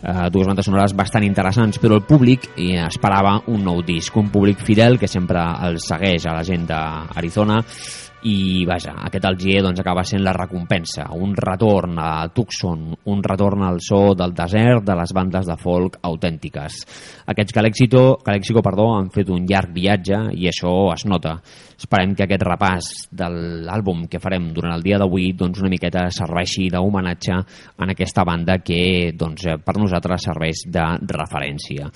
uh, 0.06 0.30
dues 0.32 0.48
bandes 0.48 0.70
sonores 0.70 0.94
bastant 0.96 1.26
interessants, 1.26 1.82
però 1.82 1.98
el 2.00 2.06
públic 2.08 2.52
eh, 2.56 2.80
esperava 2.86 3.40
un 3.52 3.66
nou 3.66 3.82
disc, 3.86 4.16
un 4.16 4.30
públic 4.32 4.62
fidel 4.64 5.00
que 5.02 5.10
sempre 5.12 5.44
el 5.68 5.82
segueix 5.84 6.30
a 6.30 6.38
la 6.38 6.46
gent 6.48 6.68
d'Arizona 6.70 7.62
i 8.26 8.66
vaja, 8.66 8.96
aquest 9.06 9.26
Algier 9.30 9.62
doncs, 9.62 9.80
acaba 9.84 10.04
sent 10.08 10.24
la 10.26 10.34
recompensa, 10.34 11.06
un 11.14 11.36
retorn 11.38 12.00
a 12.02 12.28
Tucson, 12.34 12.88
un 13.12 13.22
retorn 13.24 13.68
al 13.68 13.78
so 13.86 14.16
del 14.18 14.34
desert 14.34 14.86
de 14.88 14.96
les 14.98 15.14
bandes 15.14 15.46
de 15.46 15.58
folk 15.62 16.00
autèntiques. 16.10 16.80
Aquests 17.30 17.54
Calexico, 17.54 18.06
Calexico 18.26 18.64
perdó, 18.66 18.90
han 18.96 19.12
fet 19.14 19.30
un 19.30 19.46
llarg 19.46 19.76
viatge 19.76 20.24
i 20.34 20.50
això 20.50 20.74
es 20.96 21.06
nota. 21.06 21.38
Esperem 21.76 22.14
que 22.16 22.24
aquest 22.26 22.46
repàs 22.48 22.92
de 23.12 23.28
l'àlbum 23.68 24.06
que 24.12 24.22
farem 24.24 24.52
durant 24.56 24.76
el 24.76 24.86
dia 24.86 25.00
d'avui 25.02 25.34
doncs, 25.38 25.60
una 25.64 25.72
miqueta 25.74 26.08
serveixi 26.14 26.70
d'homenatge 26.72 27.42
en 27.84 27.92
aquesta 27.92 28.24
banda 28.28 28.62
que 28.64 29.12
doncs, 29.18 29.50
per 29.66 29.76
nosaltres 29.80 30.30
serveix 30.30 30.66
de 30.72 30.86
referència. 31.12 31.92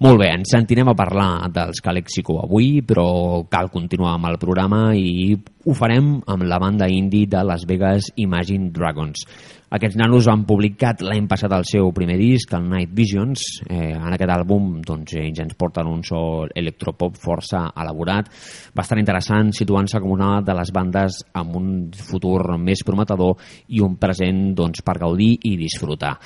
Molt 0.00 0.16
bé, 0.16 0.30
ens 0.32 0.48
sentirem 0.48 0.88
a 0.88 0.96
parlar 0.96 1.50
dels 1.52 1.82
Calexico 1.84 2.38
avui, 2.40 2.78
però 2.80 3.42
cal 3.52 3.68
continuar 3.68 4.14
amb 4.16 4.30
el 4.30 4.38
programa 4.40 4.94
i 4.96 5.34
ho 5.36 5.74
farem 5.76 6.14
amb 6.24 6.46
la 6.48 6.56
banda 6.62 6.88
indie 6.88 7.28
de 7.28 7.42
Las 7.44 7.66
Vegas 7.68 8.08
Imagine 8.16 8.70
Dragons. 8.72 9.26
Aquests 9.70 9.94
nanos 10.00 10.26
han 10.26 10.40
publicat 10.48 11.04
l'any 11.06 11.28
passat 11.30 11.52
el 11.54 11.62
seu 11.68 11.92
primer 11.94 12.16
disc, 12.18 12.50
el 12.58 12.64
Night 12.66 12.90
Visions. 12.90 13.44
Eh, 13.70 13.92
en 13.94 14.16
aquest 14.16 14.32
àlbum 14.34 14.80
doncs, 14.82 15.14
ells 15.20 15.38
ens 15.44 15.54
porten 15.54 15.86
un 15.86 16.00
so 16.02 16.22
electropop 16.58 17.14
força 17.22 17.60
elaborat, 17.78 18.32
bastant 18.74 18.98
interessant, 18.98 19.52
situant-se 19.54 20.00
com 20.02 20.16
una 20.16 20.32
de 20.42 20.58
les 20.58 20.74
bandes 20.74 21.20
amb 21.38 21.54
un 21.60 21.70
futur 21.94 22.58
més 22.58 22.82
prometedor 22.82 23.38
i 23.70 23.78
un 23.86 23.94
present 24.02 24.42
doncs, 24.58 24.82
per 24.82 24.96
gaudir 24.98 25.36
i 25.46 25.54
disfrutar. 25.62 26.16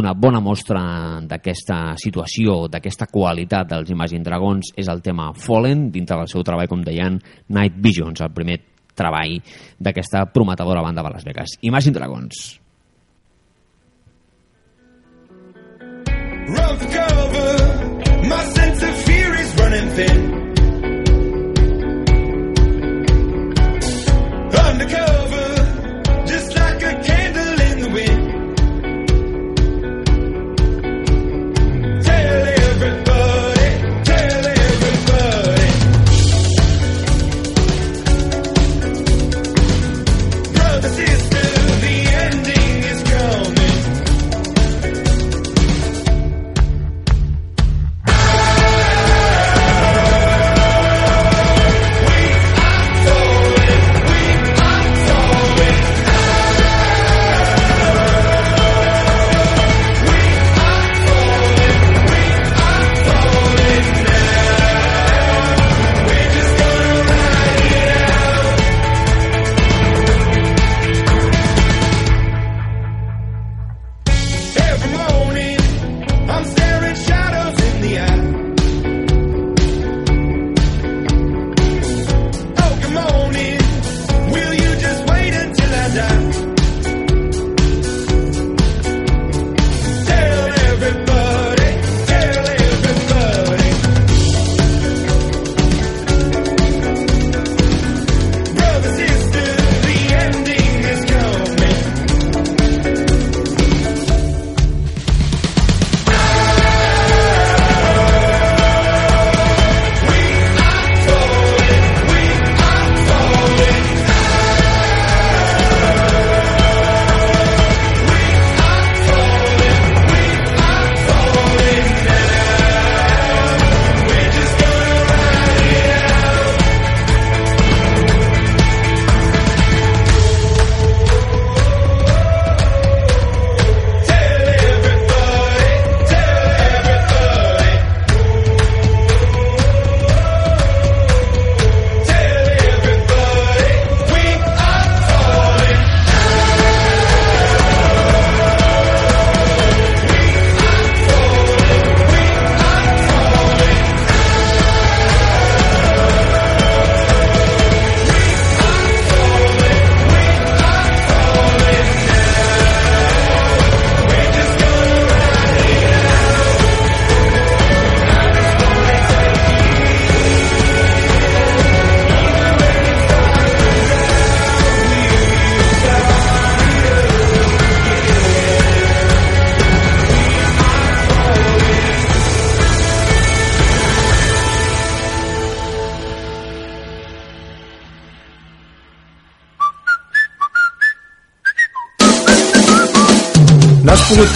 Una 0.00 0.16
bona 0.16 0.40
mostra 0.40 1.20
d'aquesta 1.28 1.98
situació, 2.00 2.62
d'aquesta 2.72 3.12
qualitat 3.12 3.68
dels 3.76 3.92
Imagine 3.92 4.24
Dragons 4.24 4.72
és 4.80 4.88
el 4.88 5.04
tema 5.04 5.34
Fallen, 5.36 5.90
dintre 5.92 6.22
del 6.24 6.32
seu 6.32 6.40
treball, 6.40 6.72
com 6.72 6.80
deien, 6.80 7.20
Night 7.52 7.76
Visions, 7.84 8.24
el 8.24 8.32
primer 8.32 8.62
treball 8.96 9.42
d'aquesta 9.76 10.30
prometedora 10.32 10.80
banda 10.80 11.04
de 11.04 11.18
Las 11.18 11.32
Vegas. 11.34 11.58
Imagine 11.60 12.00
Dragons. 12.00 12.63
The 16.46 16.86
cover. 16.92 18.28
My 18.28 18.44
sense 18.44 18.82
of 18.82 18.96
fear 19.04 19.34
is 19.34 19.54
running 19.56 19.88
thin. 19.96 20.23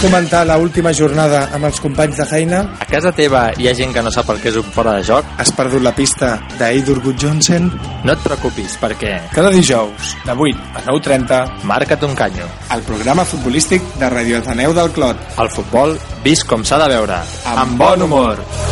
Comentar 0.01 0.45
la 0.47 0.57
última 0.57 0.93
jornada 0.93 1.49
amb 1.53 1.65
els 1.67 1.79
companys 1.83 2.17
de 2.17 2.25
feina? 2.25 2.61
A 2.79 2.85
casa 2.87 3.11
teva 3.15 3.49
hi 3.59 3.67
ha 3.67 3.73
gent 3.75 3.91
que 3.95 4.03
no 4.05 4.11
sap 4.13 4.29
el 4.31 4.39
que 4.39 4.49
és 4.51 4.57
un 4.59 4.67
fora 4.75 4.93
de 4.97 5.03
joc? 5.03 5.27
Has 5.41 5.51
perdut 5.55 5.83
la 5.83 5.93
pista 5.95 6.31
d'Eidur 6.59 6.99
Gudjonsen? 7.03 7.67
No 8.05 8.15
et 8.15 8.23
preocupis, 8.23 8.77
perquè... 8.79 9.17
Cada 9.35 9.51
dijous, 9.51 10.15
de 10.25 10.37
8 10.47 10.71
a 10.79 10.85
9.30, 10.87 11.41
Marca't 11.67 12.07
un 12.07 12.15
canyo. 12.15 12.47
el 12.71 12.81
programa 12.87 13.25
futbolístic 13.25 13.83
de 13.99 14.09
Radio 14.09 14.39
Ateneu 14.39 14.73
del 14.73 14.91
Clot. 14.95 15.17
El 15.37 15.51
futbol 15.51 15.97
vist 16.23 16.47
com 16.47 16.63
s'ha 16.63 16.79
de 16.79 16.91
veure. 16.95 17.21
Amb 17.55 17.77
bon 17.77 18.01
humor. 18.07 18.68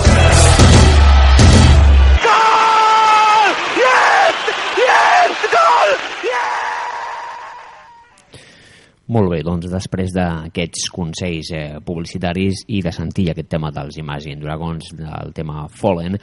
Molt 9.18 9.32
bé, 9.34 9.38
doncs 9.42 9.66
després 9.72 10.12
d'aquests 10.14 10.92
consells 10.94 11.50
eh, 11.58 11.80
publicitaris 11.82 12.60
i 12.70 12.84
de 12.86 12.92
sentir 12.94 13.32
aquest 13.32 13.50
tema 13.50 13.72
dels 13.74 13.98
Imagine 13.98 14.38
Dragons, 14.44 14.92
del 14.94 15.34
tema 15.34 15.64
Fallen, 15.74 16.20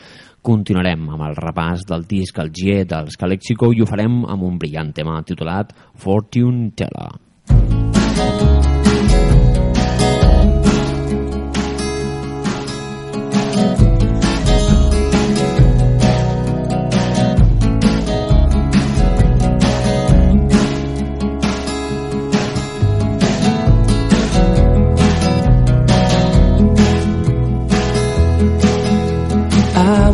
continuarem 0.47 1.09
amb 1.11 1.27
el 1.27 1.35
repàs 1.41 1.83
del 1.91 2.07
disc 2.07 2.39
El 2.39 2.55
G 2.55 2.85
dels 2.87 3.19
Calexico 3.19 3.73
i 3.75 3.83
ho 3.83 3.91
farem 3.91 4.23
amb 4.23 4.47
un 4.47 4.63
brillant 4.63 4.95
tema 4.95 5.19
titulat 5.27 5.75
Fortune 6.05 6.71
Teller. 6.79 7.84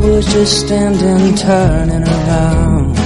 Was 0.00 0.26
just 0.32 0.66
standing 0.66 1.34
turning 1.36 2.04
around. 2.08 2.96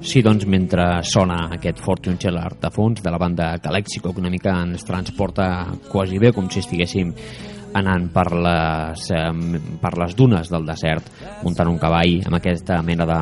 Sí, 0.00 0.22
doncs, 0.24 0.46
mentre 0.48 1.02
sona 1.04 1.50
aquest 1.54 1.78
Fortune 1.84 2.16
Teller 2.18 2.48
de 2.58 2.70
fons 2.72 3.02
de 3.04 3.10
la 3.12 3.18
banda 3.20 3.52
Calexico, 3.62 4.14
que 4.14 4.20
una 4.20 4.30
mica 4.32 4.56
ens 4.64 4.82
transporta 4.88 5.66
quasi 5.90 6.18
bé 6.18 6.32
com 6.32 6.48
si 6.50 6.62
estiguéssim 6.64 7.12
anant 7.78 8.08
per 8.10 8.26
les, 8.34 9.04
per 9.82 9.92
les 10.00 10.16
dunes 10.18 10.48
del 10.50 10.64
desert, 10.66 11.12
muntant 11.44 11.70
un 11.70 11.78
cavall 11.78 12.16
amb 12.26 12.40
aquesta 12.40 12.80
mena 12.82 13.06
de 13.06 13.20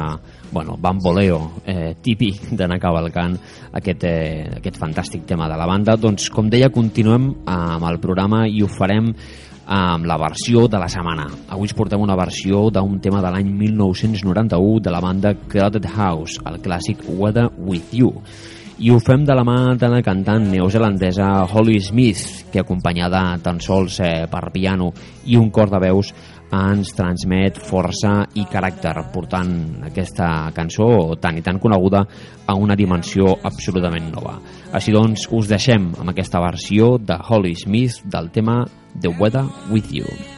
bueno, 0.53 0.79
bamboleo 0.81 1.40
eh, 1.66 1.97
típic 2.01 2.55
d'anar 2.57 2.79
cavalcant 2.81 3.37
aquest, 3.77 4.07
eh, 4.09 4.47
aquest 4.62 4.79
fantàstic 4.81 5.27
tema 5.29 5.51
de 5.51 5.59
la 5.61 5.66
banda. 5.68 5.99
Doncs, 6.01 6.31
com 6.33 6.49
deia, 6.49 6.71
continuem 6.73 7.29
amb 7.44 7.85
el 7.90 8.01
programa 8.01 8.47
i 8.49 8.62
ho 8.62 8.71
farem 8.71 9.12
amb 9.68 10.07
la 10.09 10.16
versió 10.16 10.66
de 10.66 10.78
la 10.81 10.88
setmana. 10.88 11.26
Avui 11.52 11.68
us 11.68 11.76
portem 11.76 12.00
una 12.00 12.16
versió 12.16 12.70
d'un 12.72 12.96
tema 13.04 13.20
de 13.20 13.31
l'any 13.35 13.50
1991 13.52 14.81
de 14.81 14.90
la 14.90 15.00
banda 15.04 15.35
Crowded 15.37 15.85
House, 15.92 16.40
el 16.48 16.57
clàssic 16.64 17.04
Weather 17.07 17.50
With 17.59 17.92
You. 17.92 18.14
I 18.78 18.92
ho 18.94 19.00
fem 19.02 19.24
de 19.26 19.35
la 19.35 19.42
mà 19.44 19.74
de 19.76 19.90
la 19.90 20.00
cantant 20.07 20.46
neozelandesa 20.48 21.44
Holly 21.52 21.81
Smith, 21.83 22.46
que 22.52 22.62
acompanyada 22.62 23.37
tan 23.42 23.59
sols 23.61 23.98
eh, 24.00 24.28
per 24.31 24.52
piano 24.54 24.92
i 25.26 25.37
un 25.37 25.50
cor 25.50 25.68
de 25.68 25.83
veus 25.83 26.14
ens 26.55 26.95
transmet 26.97 27.59
força 27.69 28.23
i 28.39 28.47
caràcter, 28.49 28.95
portant 29.13 29.53
aquesta 29.89 30.49
cançó 30.57 30.89
tan 31.21 31.39
i 31.39 31.45
tan 31.45 31.61
coneguda 31.61 32.05
a 32.47 32.57
una 32.57 32.77
dimensió 32.79 33.37
absolutament 33.43 34.11
nova. 34.15 34.39
Així 34.73 34.95
doncs, 34.95 35.29
us 35.33 35.51
deixem 35.51 35.93
amb 35.99 36.15
aquesta 36.15 36.41
versió 36.45 36.97
de 36.99 37.21
Holly 37.29 37.55
Smith 37.59 38.03
del 38.05 38.33
tema 38.33 38.63
The 38.99 39.15
Weather 39.21 39.47
With 39.71 39.93
You. 39.93 40.38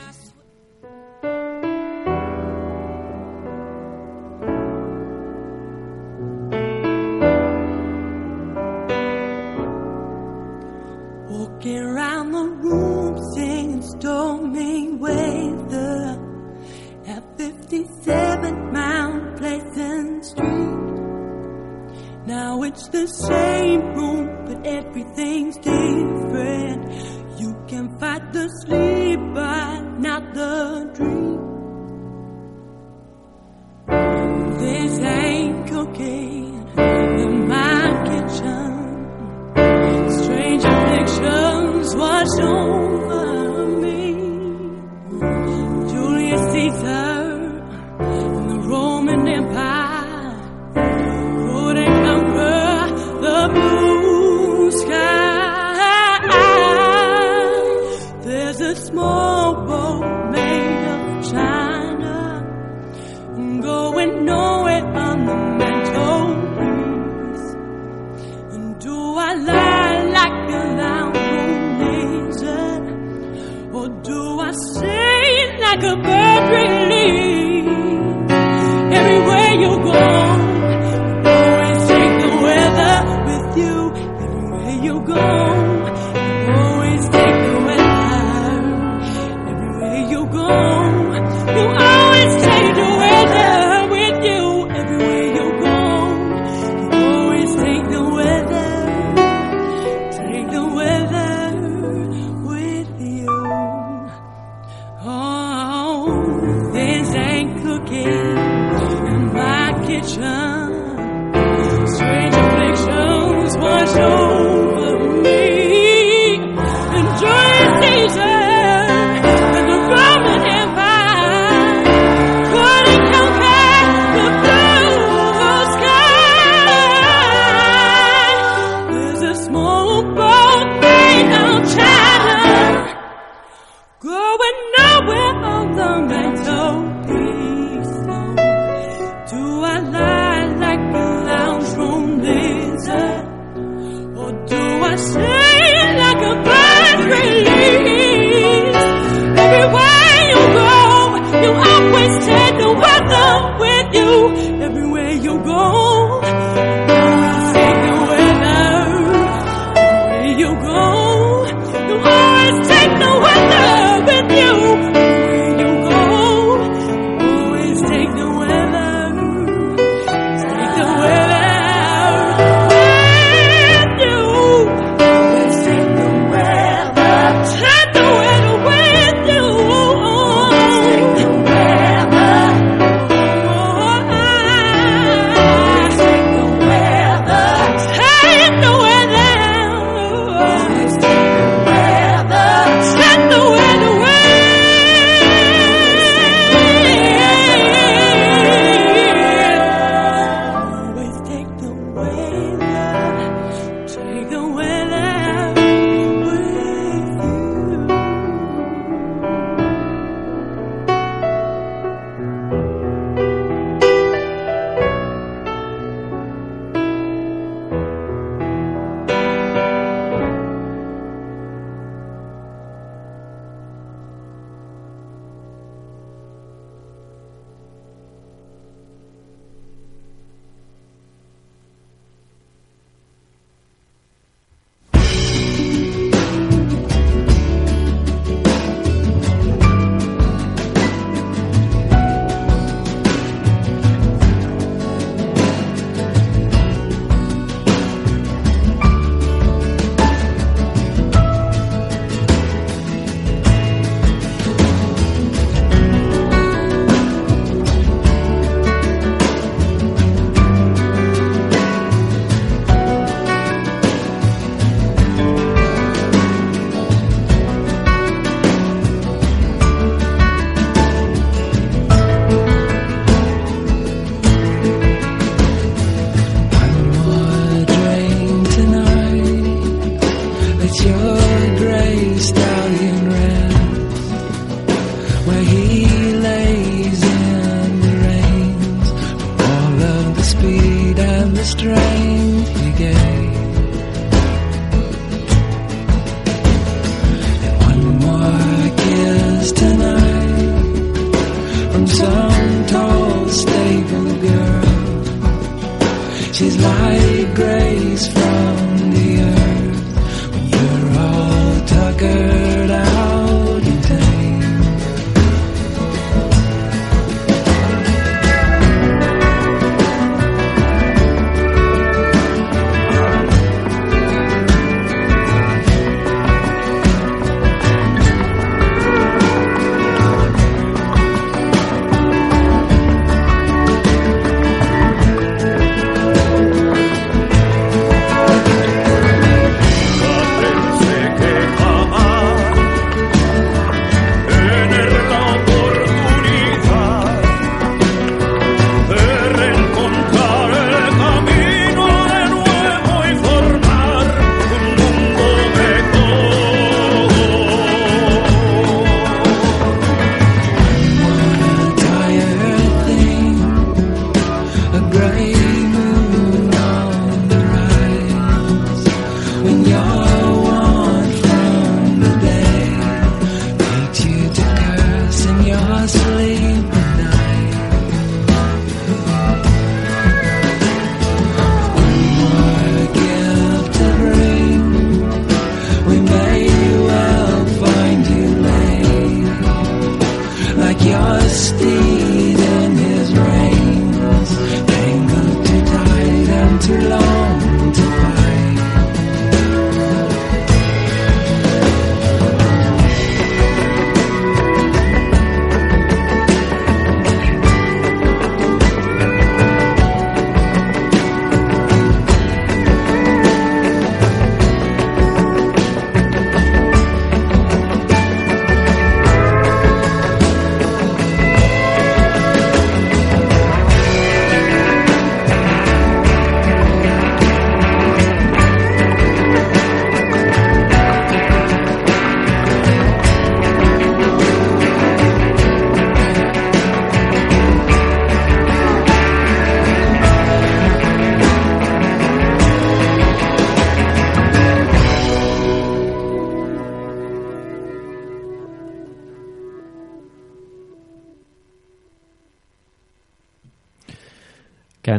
Jesus. 46.73 47.00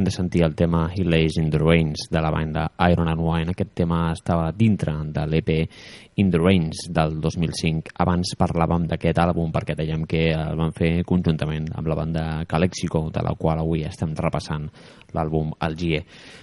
Hem 0.01 0.05
de 0.05 0.11
sentir 0.11 0.41
el 0.41 0.55
tema 0.55 0.89
He 0.89 1.03
Lays 1.05 1.37
in 1.37 1.51
the 1.51 1.59
Rains 1.59 2.07
de 2.09 2.19
la 2.19 2.31
banda 2.31 2.71
Iron 2.89 3.07
and 3.07 3.21
Wine. 3.21 3.51
Aquest 3.51 3.75
tema 3.75 4.11
estava 4.11 4.51
dintre 4.51 4.95
de 5.13 5.25
l'EP 5.29 5.51
In 6.15 6.31
the 6.31 6.39
Rains 6.41 6.87
del 6.89 7.19
2005. 7.21 7.93
Abans 8.01 8.33
parlàvem 8.39 8.87
d'aquest 8.89 9.21
àlbum 9.21 9.53
perquè 9.53 9.75
dèiem 9.77 10.07
que 10.09 10.23
el 10.33 10.57
van 10.57 10.73
fer 10.73 11.03
conjuntament 11.05 11.69
amb 11.77 11.91
la 11.91 11.99
banda 11.99 12.23
Calexico, 12.49 13.11
de 13.13 13.21
la 13.21 13.35
qual 13.37 13.61
avui 13.61 13.85
estem 13.85 14.15
repassant 14.17 14.65
l'àlbum 15.13 15.53
Algier. 15.59 16.01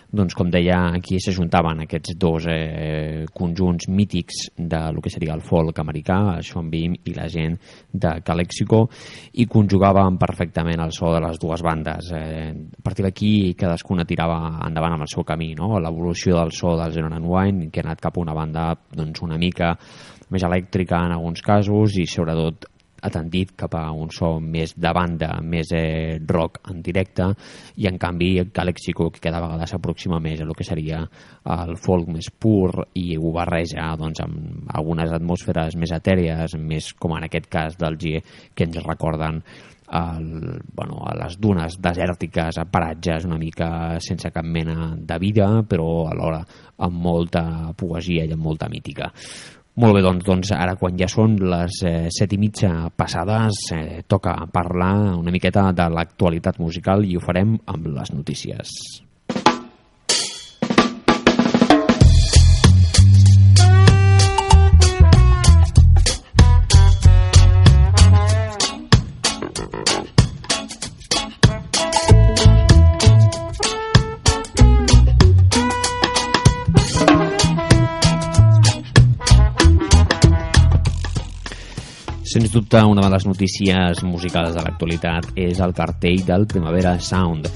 Doncs 0.09 0.33
com 0.33 0.49
deia, 0.49 0.79
aquí 0.97 1.19
s'ajuntaven 1.21 1.83
aquests 1.85 2.15
dos 2.17 2.47
eh, 2.49 3.27
conjunts 3.29 3.91
mítics 3.93 4.47
de 4.57 4.81
lo 4.97 5.03
que 5.05 5.13
seria 5.13 5.35
el 5.37 5.43
folk 5.45 5.83
americà, 5.83 6.39
Sean 6.41 6.71
Beam 6.73 6.95
i 7.05 7.13
la 7.13 7.27
gent 7.29 7.59
de 7.93 8.15
Calexico, 8.25 8.87
i 9.37 9.45
conjugaven 9.45 10.17
perfectament 10.17 10.81
el 10.81 10.95
so 10.97 11.13
de 11.13 11.21
les 11.27 11.37
dues 11.43 11.61
bandes. 11.61 12.09
Eh, 12.17 12.49
a 12.81 12.87
partir 12.87 13.05
d'aquí 13.05 13.53
cadascuna 13.53 14.09
tirava 14.09 14.39
endavant 14.65 14.97
amb 14.97 15.05
el 15.05 15.13
seu 15.13 15.29
camí, 15.29 15.51
no? 15.59 15.75
l'evolució 15.77 16.39
del 16.41 16.55
so 16.57 16.73
del 16.81 16.97
Zenon 16.97 17.19
and 17.19 17.29
Wine, 17.29 17.69
que 17.69 17.85
ha 17.85 17.91
anat 17.91 18.01
cap 18.01 18.17
a 18.17 18.25
una 18.25 18.37
banda 18.39 18.71
doncs, 18.89 19.21
una 19.29 19.37
mica 19.37 19.75
més 20.33 20.45
elèctrica 20.45 21.05
en 21.05 21.19
alguns 21.19 21.45
casos 21.45 22.01
i 22.01 22.09
sobretot 22.09 22.65
ha 23.01 23.11
tendit 23.15 23.55
cap 23.59 23.75
a 23.79 23.85
un 23.95 24.11
so 24.15 24.35
més 24.43 24.75
de 24.77 24.93
banda, 24.95 25.31
més 25.43 25.71
eh, 25.77 26.19
rock 26.27 26.61
en 26.73 26.83
directe 26.83 27.31
i 27.77 27.89
en 27.91 27.99
canvi 28.01 28.31
Calexico 28.55 29.09
que 29.15 29.23
cada 29.23 29.43
vegada 29.45 29.69
s'aproxima 29.71 30.21
més 30.21 30.43
a 30.43 30.49
lo 30.49 30.57
que 30.59 30.67
seria 30.67 31.05
el 31.55 31.77
folk 31.79 32.11
més 32.13 32.31
pur 32.31 32.89
i 32.99 33.17
ho 33.17 33.33
barreja 33.35 33.93
doncs, 33.99 34.23
amb 34.25 34.69
algunes 34.75 35.15
atmosferes 35.15 35.79
més 35.79 35.95
etèries, 35.95 36.59
més 36.59 36.93
com 36.99 37.17
en 37.17 37.29
aquest 37.29 37.51
cas 37.51 37.79
del 37.79 37.99
G 37.99 38.19
que 38.55 38.69
ens 38.69 38.81
recorden 38.85 39.43
el, 39.91 40.61
bueno, 40.75 41.01
a 41.07 41.15
les 41.17 41.39
dunes 41.41 41.79
desèrtiques, 41.81 42.59
a 42.59 42.67
paratges 42.69 43.25
una 43.25 43.39
mica 43.41 43.99
sense 44.05 44.31
cap 44.35 44.45
mena 44.45 44.93
de 44.97 45.19
vida, 45.19 45.49
però 45.69 46.09
alhora 46.11 46.43
amb 46.85 47.01
molta 47.09 47.45
poesia 47.77 48.27
i 48.29 48.35
amb 48.35 48.45
molta 48.45 48.69
mítica. 48.69 49.11
Molt 49.79 49.95
bé, 49.95 50.01
doncs, 50.03 50.25
doncs 50.27 50.51
ara 50.57 50.73
quan 50.75 50.97
ja 50.99 51.07
són 51.07 51.37
les 51.39 51.77
eh, 51.87 52.09
set 52.11 52.33
i 52.35 52.39
mitja 52.43 52.89
passades 52.99 53.61
eh, 53.77 54.01
toca 54.11 54.35
parlar 54.51 55.19
una 55.21 55.31
miqueta 55.31 55.69
de 55.71 55.87
l'actualitat 55.95 56.59
musical 56.59 57.07
i 57.07 57.15
ho 57.15 57.23
farem 57.23 57.55
amb 57.71 57.87
les 57.95 58.11
notícies. 58.11 58.75
Sens 82.39 82.53
dubte, 82.55 82.79
una 82.87 83.03
de 83.03 83.09
les 83.11 83.25
notícies 83.27 84.01
musicals 84.07 84.53
de 84.55 84.63
l'actualitat 84.63 85.33
és 85.43 85.59
el 85.65 85.73
cartell 85.75 86.21
del 86.23 86.45
Primavera 86.47 86.93
Sound 87.03 87.49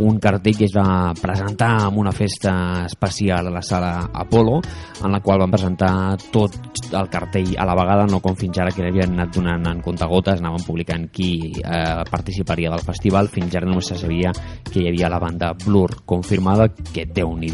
un 0.00 0.18
cartell 0.18 0.56
que 0.56 0.64
es 0.64 0.74
va 0.74 1.12
presentar 1.20 1.86
en 1.86 1.98
una 1.98 2.12
festa 2.12 2.86
especial 2.86 3.46
a 3.46 3.50
la 3.50 3.62
sala 3.62 4.10
Apolo, 4.14 4.60
en 5.04 5.12
la 5.12 5.20
qual 5.20 5.40
van 5.40 5.50
presentar 5.52 6.16
tot 6.32 6.56
el 6.90 7.08
cartell 7.12 7.52
a 7.58 7.66
la 7.68 7.76
vegada, 7.76 8.06
no 8.08 8.20
com 8.24 8.36
fins 8.36 8.58
ara 8.58 8.72
que 8.72 8.86
havien 8.86 9.12
anat 9.12 9.34
donant 9.36 9.66
en 9.68 9.82
comptagotes, 9.84 10.40
anaven 10.40 10.64
publicant 10.64 11.08
qui 11.12 11.52
eh, 11.60 12.00
participaria 12.10 12.72
del 12.72 12.84
festival, 12.86 13.28
fins 13.28 13.56
ara 13.56 13.68
només 13.68 13.92
se 13.92 13.98
sabia 14.00 14.32
que 14.64 14.80
hi 14.80 14.88
havia 14.88 15.12
la 15.12 15.20
banda 15.20 15.52
Blur 15.66 16.02
confirmada, 16.08 16.70
que 16.70 17.04
déu 17.06 17.36
nhi 17.36 17.50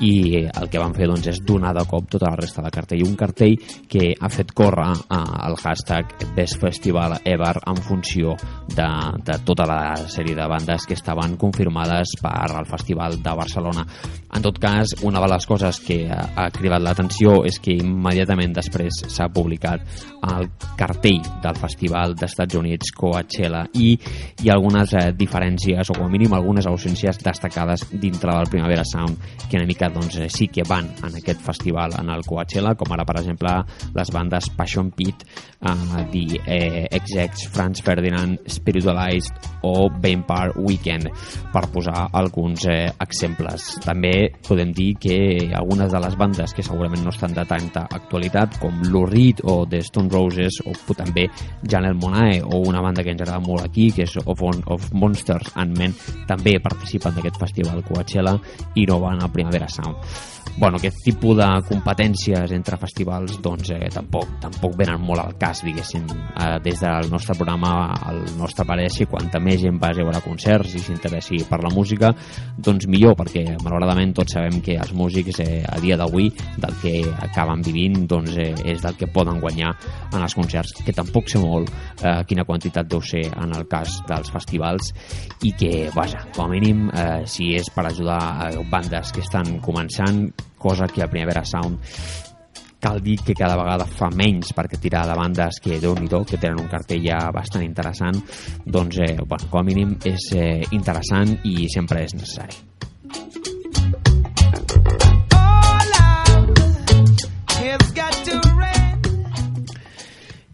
i 0.00 0.12
el 0.48 0.68
que 0.72 0.80
van 0.80 0.94
fer 0.96 1.06
doncs, 1.06 1.28
és 1.30 1.40
donar 1.46 1.72
de 1.76 1.84
cop 1.88 2.08
tota 2.10 2.30
la 2.30 2.38
resta 2.40 2.62
de 2.64 2.70
cartell. 2.72 3.04
Un 3.06 3.16
cartell 3.20 3.56
que 3.88 4.14
ha 4.18 4.30
fet 4.32 4.52
córrer 4.56 4.90
eh, 4.90 5.20
el 5.48 5.56
hashtag 5.60 6.16
Best 6.36 6.60
Festival 6.60 7.18
Ever 7.24 7.56
en 7.66 7.76
funció 7.76 8.36
de, 8.74 8.88
de 9.24 9.38
tota 9.46 9.68
la 9.68 9.80
sèrie 10.10 10.36
de 10.36 10.48
bandes 10.50 10.86
que 10.88 10.96
estaven 10.98 11.36
confirmades 11.36 11.69
confirmades 11.70 12.16
per 12.20 12.56
al 12.56 12.66
Festival 12.66 13.22
de 13.22 13.34
Barcelona. 13.34 13.86
En 14.32 14.42
tot 14.42 14.58
cas, 14.58 14.94
una 15.02 15.20
de 15.20 15.26
les 15.26 15.46
coses 15.46 15.80
que 15.82 16.06
ha, 16.06 16.48
cridat 16.54 16.82
l'atenció 16.82 17.44
és 17.46 17.58
que 17.58 17.74
immediatament 17.74 18.52
després 18.54 19.02
s'ha 19.10 19.26
publicat 19.28 19.82
el 20.30 20.46
cartell 20.78 21.18
del 21.42 21.56
Festival 21.58 22.14
d'Estats 22.14 22.54
Units 22.54 22.92
Coachella 22.94 23.64
i 23.74 23.96
hi 23.96 24.50
ha 24.50 24.54
algunes 24.54 24.92
eh, 24.94 25.10
diferències 25.16 25.90
o 25.90 25.96
com 25.96 26.06
a 26.06 26.12
mínim 26.12 26.34
algunes 26.36 26.68
ausències 26.70 27.18
destacades 27.24 27.86
dintre 27.90 28.30
del 28.30 28.50
Primavera 28.52 28.84
Sound 28.84 29.18
que 29.48 29.58
una 29.58 29.66
mica 29.66 29.88
doncs, 29.90 30.20
eh, 30.20 30.28
sí 30.30 30.46
que 30.48 30.62
van 30.68 30.92
en 31.02 31.18
aquest 31.18 31.42
festival 31.42 31.96
en 31.98 32.10
el 32.14 32.22
Coachella, 32.26 32.76
com 32.78 32.92
ara 32.94 33.06
per 33.08 33.18
exemple 33.22 33.56
les 33.96 34.14
bandes 34.14 34.50
Passion 34.54 34.92
Pit, 34.94 35.24
uh, 35.66 36.04
The 36.12 36.40
eh, 36.46 37.00
XX, 37.00 37.48
Franz 37.50 37.82
Ferdinand, 37.82 38.38
Spiritualized 38.46 39.50
o 39.62 39.88
Vampire 39.90 40.54
Weekend, 40.56 41.10
per 41.52 41.66
posar 41.72 42.08
alguns 42.16 42.64
eh, 42.70 42.90
exemples. 43.02 43.66
També 43.84 44.30
podem 44.46 44.72
dir 44.76 44.94
que 45.02 45.16
algunes 45.56 45.92
de 45.92 46.00
les 46.02 46.16
bandes 46.18 46.54
que 46.54 46.64
segurament 46.66 47.04
no 47.04 47.14
estan 47.14 47.34
de 47.36 47.44
tanta 47.48 47.86
actualitat, 47.90 48.58
com 48.62 48.82
Lou 48.90 49.06
Reed 49.10 49.44
o 49.44 49.64
The 49.70 49.82
Stone 49.86 50.12
Roses, 50.12 50.60
o 50.66 50.74
també 50.94 51.26
Janelle 51.62 51.98
Monae, 51.98 52.40
o 52.42 52.62
una 52.66 52.82
banda 52.82 53.04
que 53.04 53.14
ens 53.14 53.22
agrada 53.22 53.42
molt 53.44 53.66
aquí, 53.66 53.90
que 53.94 54.06
és 54.06 54.18
Of, 54.20 54.42
of 54.66 54.90
Monsters 54.92 55.54
and 55.56 55.78
Men, 55.78 55.94
també 56.28 56.58
participen 56.62 57.16
d'aquest 57.16 57.40
festival 57.40 57.82
Coachella 57.86 58.36
i 58.76 58.86
no 58.88 59.00
van 59.02 59.22
al 59.22 59.32
Primavera 59.32 59.68
Sound 59.70 60.38
bueno, 60.60 60.76
aquest 60.76 60.98
tipus 61.04 61.38
de 61.38 61.46
competències 61.68 62.52
entre 62.52 62.76
festivals 62.80 63.38
doncs 63.40 63.70
eh, 63.72 63.88
tampoc, 63.92 64.28
tampoc 64.42 64.74
venen 64.76 65.00
molt 65.00 65.22
al 65.22 65.36
cas, 65.40 65.62
diguéssim. 65.64 66.04
Eh, 66.04 66.58
des 66.64 66.82
del 66.82 67.08
nostre 67.10 67.36
programa, 67.38 67.94
el 68.10 68.22
nostre 68.36 68.66
parer 68.68 68.88
que 68.92 69.06
quanta 69.08 69.40
més 69.40 69.60
gent 69.62 69.78
vagi 69.80 70.02
a 70.02 70.08
veure 70.08 70.20
concerts 70.24 70.74
i 70.76 70.82
s'interessi 70.84 71.40
per 71.48 71.62
la 71.64 71.72
música, 71.72 72.10
doncs 72.58 72.88
millor, 72.90 73.16
perquè 73.16 73.44
malauradament 73.64 74.12
tots 74.16 74.36
sabem 74.36 74.60
que 74.64 74.76
els 74.76 74.92
músics 74.92 75.40
eh, 75.40 75.62
a 75.64 75.78
dia 75.80 75.96
d'avui 75.96 76.28
del 76.60 76.76
que 76.82 76.94
acaben 77.24 77.64
vivint 77.64 78.04
doncs, 78.10 78.36
eh, 78.36 78.52
és 78.74 78.84
del 78.84 78.98
que 79.00 79.08
poden 79.08 79.40
guanyar 79.40 79.72
en 80.12 80.20
els 80.20 80.36
concerts, 80.36 80.74
que 80.84 80.94
tampoc 80.96 81.30
sé 81.30 81.40
molt 81.40 81.70
eh, 81.70 82.20
quina 82.28 82.44
quantitat 82.44 82.90
deu 82.90 83.00
ser 83.00 83.24
en 83.30 83.56
el 83.56 83.66
cas 83.70 84.00
dels 84.08 84.28
festivals 84.34 84.92
i 85.46 85.54
que, 85.56 85.88
vaja, 85.96 86.26
com 86.34 86.44
a 86.44 86.52
mínim, 86.52 86.88
eh, 86.92 87.24
si 87.24 87.54
és 87.56 87.72
per 87.72 87.86
ajudar 87.88 88.20
a 88.20 88.52
bandes 88.70 89.14
que 89.14 89.24
estan 89.24 89.56
començant, 89.64 90.28
cosa 90.60 90.88
que 90.88 91.02
a 91.02 91.08
Primavera 91.10 91.44
Sound 91.44 91.80
cal 92.80 93.02
dir 93.04 93.18
que 93.20 93.36
cada 93.36 93.58
vegada 93.60 93.84
fa 93.84 94.08
menys 94.14 94.54
perquè 94.56 94.80
tirar 94.80 95.04
de 95.08 95.16
bandes 95.18 95.60
que 95.60 95.78
déu 95.82 95.94
nhi 95.98 96.08
que 96.08 96.40
tenen 96.40 96.62
un 96.62 96.70
cartell 96.72 97.04
ja 97.04 97.20
bastant 97.32 97.64
interessant 97.64 98.22
doncs 98.64 98.98
eh, 99.04 99.16
bueno, 99.20 99.50
com 99.50 99.60
a 99.60 99.64
mínim 99.64 99.96
és 100.04 100.32
eh, 100.32 100.64
interessant 100.72 101.36
i 101.44 101.68
sempre 101.68 102.04
és 102.04 102.16
necessari 102.16 103.59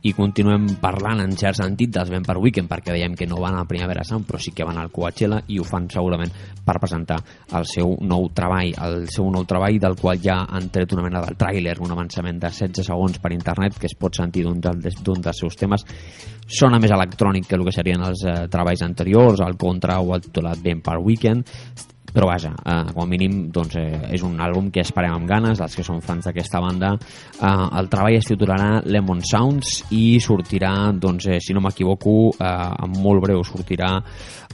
i 0.07 0.13
continuem 0.15 0.69
parlant 0.79 1.21
en 1.25 1.33
cert 1.39 1.59
sentit 1.59 1.91
dels 1.95 2.11
Ben 2.13 2.25
per 2.27 2.37
Weekend 2.39 2.71
perquè 2.71 2.95
veiem 2.95 3.17
que 3.19 3.27
no 3.27 3.41
van 3.43 3.57
a 3.59 3.65
Primavera 3.67 4.05
Sound 4.07 4.27
però 4.29 4.39
sí 4.43 4.53
que 4.55 4.67
van 4.67 4.79
al 4.79 4.93
Coachella 4.95 5.41
i 5.51 5.59
ho 5.59 5.65
fan 5.67 5.89
segurament 5.91 6.31
per 6.65 6.77
presentar 6.83 7.19
el 7.59 7.67
seu 7.67 7.97
nou 8.07 8.29
treball 8.37 8.77
el 8.87 9.09
seu 9.11 9.27
nou 9.33 9.47
treball 9.49 9.81
del 9.83 9.99
qual 9.99 10.21
ja 10.23 10.39
han 10.47 10.69
tret 10.71 10.95
una 10.95 11.07
mena 11.07 11.25
del 11.25 11.39
tràiler, 11.41 11.77
un 11.83 11.97
avançament 11.97 12.39
de 12.43 12.53
16 12.53 12.87
segons 12.87 13.19
per 13.23 13.33
internet 13.35 13.81
que 13.81 13.91
es 13.91 13.97
pot 13.99 14.15
sentir 14.15 14.45
d'un 14.47 14.61
dels, 14.63 15.03
dels 15.03 15.43
seus 15.43 15.59
temes. 15.59 15.85
Sona 16.47 16.79
més 16.79 16.95
electrònic 16.95 17.49
que 17.49 17.59
el 17.59 17.67
que 17.67 17.75
serien 17.75 18.05
els 18.07 18.23
eh, 18.27 18.39
treballs 18.53 18.85
anteriors, 18.87 19.43
el 19.43 19.59
Contra 19.59 19.99
o 20.01 20.15
el 20.15 20.25
titulat 20.29 20.63
Ben 20.63 20.83
per 20.85 21.01
Weekend 21.03 21.47
però 22.17 22.31
vaja, 22.31 22.55
eh, 22.65 22.93
com 22.95 23.03
a 23.03 23.07
mínim 23.07 23.51
doncs, 23.53 23.75
eh, 23.77 24.15
és 24.17 24.23
un 24.25 24.39
àlbum 24.41 24.71
que 24.73 24.81
esperem 24.81 25.13
amb 25.13 25.29
ganes 25.29 25.59
dels 25.61 25.77
que 25.77 25.85
són 25.85 26.01
fans 26.01 26.25
d'aquesta 26.25 26.63
banda. 26.65 26.95
Eh, 26.97 27.67
el 27.77 27.91
treball 27.93 28.17
es 28.17 28.31
titularà 28.31 28.81
Lemon 28.89 29.21
Sounds 29.21 29.83
i 29.93 30.17
sortirà, 30.25 30.93
doncs, 30.97 31.27
eh, 31.29 31.41
si 31.45 31.53
no 31.53 31.61
m'equivoco 31.61 32.33
eh, 32.33 32.49
en 32.87 32.97
molt 33.03 33.21
breu 33.27 33.45
sortirà 33.45 33.99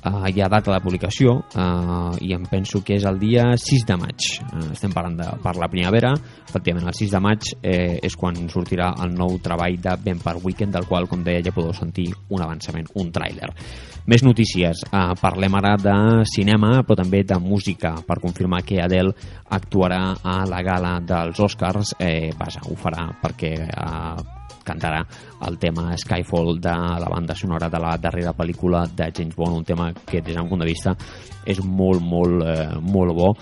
eh, 0.05 0.33
hi 0.33 0.43
ha 0.43 0.49
data 0.51 0.73
de 0.75 0.81
publicació 0.83 1.37
eh, 1.55 2.27
i 2.27 2.33
em 2.37 2.45
penso 2.51 2.83
que 2.85 2.97
és 2.99 3.07
el 3.09 3.19
dia 3.21 3.53
6 3.57 3.87
de 3.89 3.97
maig. 4.01 4.29
Eh, 4.43 4.65
estem 4.75 4.95
parlant 4.95 5.19
de, 5.21 5.29
per 5.43 5.55
la 5.61 5.71
primavera. 5.73 6.13
Efectivament 6.49 6.91
el 6.91 6.99
6 6.99 7.15
de 7.15 7.23
maig 7.23 7.53
eh, 7.61 7.99
és 8.03 8.17
quan 8.19 8.37
sortirà 8.53 8.93
el 9.05 9.15
nou 9.17 9.39
treball 9.43 9.79
de 9.83 9.97
Vampire 10.05 10.43
Weekend 10.43 10.77
del 10.77 10.89
qual 10.91 11.09
com 11.11 11.25
deia 11.25 11.45
ja 11.45 11.55
podeu 11.55 11.75
sentir 11.77 12.11
un 12.31 12.43
avançament, 12.43 12.91
un 12.99 13.13
tràiler. 13.15 13.53
Més 14.11 14.25
notícies, 14.27 14.83
eh, 14.91 15.05
parlem 15.21 15.55
ara 15.61 15.77
de 15.79 15.97
cinema 16.27 16.83
però 16.83 16.99
també 17.05 17.23
de 17.23 17.39
música 17.39 17.95
per 18.07 18.21
confirmar 18.21 18.65
que 18.67 18.83
Adele 18.83 19.15
actuarà 19.51 20.03
a 20.23 20.43
la 20.49 20.63
gala 20.67 20.99
dels 21.01 21.39
Oscars. 21.41 21.95
Eh, 21.99 22.33
vaja, 22.39 22.65
ho 22.67 22.79
farà 22.79 23.09
perquè 23.23 23.55
eh, 23.63 24.42
cantarà 24.67 25.03
el 25.47 25.59
tema 25.59 25.97
Skyfall 25.99 26.61
de 26.63 26.75
la 27.03 27.11
banda 27.11 27.35
sonora 27.35 27.69
de 27.71 27.81
la 27.83 27.97
darrera 27.99 28.35
pel·lícula 28.37 28.87
de 28.87 29.11
James 29.15 29.37
Bond, 29.37 29.59
un 29.59 29.65
tema 29.65 29.93
que 29.93 30.21
des 30.21 30.37
d'un 30.37 30.49
punt 30.49 30.63
de 30.63 30.69
vista 30.69 30.97
és 31.47 31.59
molt, 31.65 32.03
molt, 32.03 32.43
eh, 32.47 32.79
molt 32.81 33.15
bo 33.17 33.33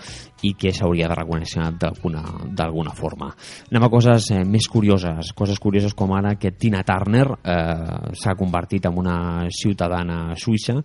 i 0.43 0.55
que 0.57 0.73
s'hauria 0.73 1.09
de 1.09 1.17
reconèixer 1.19 1.67
d'alguna 1.79 2.95
forma. 2.97 3.29
Anem 3.71 3.85
a 3.85 3.91
coses 3.93 4.31
eh, 4.33 4.45
més 4.45 4.69
curioses, 4.73 5.35
coses 5.37 5.61
curioses 5.61 5.95
com 5.95 6.15
ara 6.17 6.37
que 6.41 6.55
Tina 6.57 6.83
Turner 6.87 7.27
eh, 7.45 8.15
s'ha 8.17 8.37
convertit 8.39 8.89
en 8.89 8.97
una 9.01 9.19
ciutadana 9.53 10.37
suïssa 10.37 10.81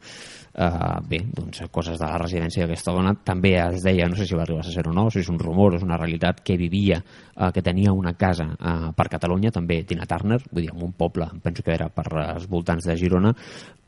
Uh, 0.55 1.01
bé, 1.03 1.17
doncs 1.35 1.65
coses 1.67 1.97
de 1.99 2.07
la 2.07 2.15
residència 2.15 2.63
d'aquesta 2.63 2.93
dona 2.95 3.11
també 3.27 3.57
es 3.59 3.83
deia, 3.83 4.05
no 4.07 4.15
sé 4.15 4.23
si 4.23 4.37
va 4.39 4.45
arribar 4.45 4.61
a 4.63 4.71
ser 4.71 4.85
o 4.87 4.93
no 4.95 5.09
si 5.11 5.19
és 5.19 5.27
un 5.27 5.39
rumor, 5.41 5.75
és 5.75 5.83
una 5.83 5.97
realitat 5.99 6.39
que 6.47 6.55
vivia 6.55 7.01
uh, 7.01 7.49
que 7.51 7.59
tenia 7.59 7.91
una 7.91 8.13
casa 8.15 8.45
uh, 8.53 8.93
per 8.95 9.09
Catalunya 9.11 9.51
també 9.51 9.81
Tina 9.83 10.07
Turner, 10.07 10.39
vull 10.53 10.63
dir, 10.63 10.71
en 10.71 10.85
un 10.87 10.93
poble 10.95 11.27
penso 11.43 11.65
que 11.65 11.75
era 11.75 11.89
per 11.91 12.07
els 12.23 12.47
voltants 12.47 12.87
de 12.87 12.95
Girona. 12.95 13.33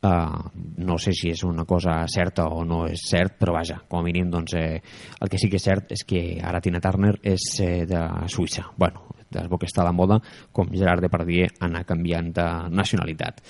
Uh, 0.04 0.44
no 0.84 0.98
sé 1.00 1.14
si 1.16 1.32
és 1.32 1.40
una 1.48 1.64
cosa 1.64 2.02
certa 2.06 2.50
o 2.52 2.60
no 2.68 2.84
és 2.86 3.00
cert, 3.08 3.38
però 3.40 3.56
vaja 3.56 3.80
com 3.88 4.02
a 4.02 4.04
mínim, 4.04 4.28
doncs, 4.30 4.52
eh, 4.54 4.82
el 5.18 5.32
que 5.32 5.40
sí 5.40 5.48
que 5.48 5.56
és 5.56 5.64
cert 5.64 5.96
és 5.96 6.04
que 6.04 6.20
ara 6.44 6.60
Tina 6.60 6.84
Turner 6.84 7.16
és 7.24 7.48
eh, 7.64 7.86
de 7.88 8.04
Suïssa. 8.28 8.68
Bueno, 8.76 9.08
des 9.32 9.48
que 9.48 9.66
està 9.66 9.82
a 9.82 9.88
la 9.88 9.96
moda 9.96 10.20
com 10.52 10.70
Gerard 10.72 11.04
Depardieu 11.04 11.48
anar 11.64 11.84
canviant 11.88 12.30
de 12.36 12.46
nacionalitat 12.70 13.42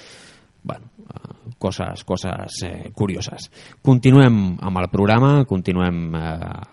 bueno, 0.63 0.91
eh, 0.99 1.53
coses, 1.59 2.05
coses 2.05 2.63
eh, 2.65 2.91
curioses. 2.95 3.51
Continuem 3.83 4.59
amb 4.61 4.81
el 4.81 4.89
programa, 4.93 5.45
continuem 5.49 6.15
eh, 6.15 6.25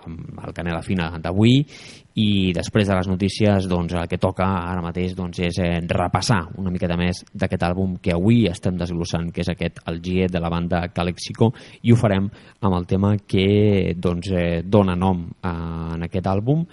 amb 0.06 0.42
el 0.46 0.56
Canela 0.56 0.84
Fina 0.86 1.12
d'avui 1.22 1.62
i 2.16 2.54
després 2.56 2.88
de 2.88 2.96
les 2.96 3.10
notícies 3.12 3.68
doncs, 3.68 3.96
el 3.98 4.08
que 4.08 4.20
toca 4.22 4.46
ara 4.46 4.84
mateix 4.84 5.16
doncs, 5.18 5.42
és 5.44 5.60
eh, 5.64 5.80
repassar 5.90 6.46
una 6.62 6.72
miqueta 6.72 6.98
més 7.00 7.24
d'aquest 7.34 7.66
àlbum 7.68 7.98
que 8.04 8.16
avui 8.16 8.46
estem 8.52 8.78
desglossant, 8.80 9.32
que 9.36 9.44
és 9.44 9.52
aquest 9.52 9.82
El 9.92 10.02
GIE 10.04 10.30
de 10.32 10.40
la 10.40 10.52
banda 10.52 10.86
Calexico 10.96 11.52
i 11.84 11.92
ho 11.92 12.00
farem 12.00 12.30
amb 12.62 12.78
el 12.78 12.88
tema 12.88 13.16
que 13.28 13.96
doncs, 13.98 14.32
eh, 14.32 14.62
dona 14.64 14.96
nom 14.96 15.26
a, 15.42 15.56
en 15.98 16.08
aquest 16.08 16.32
àlbum 16.32 16.64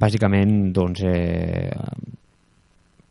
bàsicament 0.00 0.70
doncs, 0.72 1.02
eh, 1.02 1.70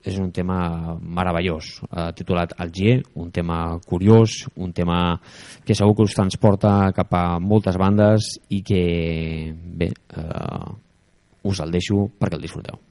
és 0.03 0.17
un 0.17 0.31
tema 0.31 0.97
meravellós, 1.01 1.81
eh, 1.91 2.09
titulat 2.15 2.53
Algier, 2.57 3.03
un 3.15 3.31
tema 3.31 3.79
curiós, 3.85 4.47
un 4.55 4.71
tema 4.73 5.19
que 5.65 5.75
segur 5.75 5.95
que 5.95 6.07
us 6.07 6.15
transporta 6.15 6.91
cap 6.95 7.13
a 7.13 7.39
moltes 7.39 7.77
bandes 7.77 8.39
i 8.49 8.61
que, 8.63 9.53
bé, 9.53 9.91
eh, 9.91 10.69
us 11.43 11.59
el 11.59 11.71
deixo 11.71 12.07
perquè 12.19 12.35
el 12.35 12.47
disfruteu. 12.47 12.88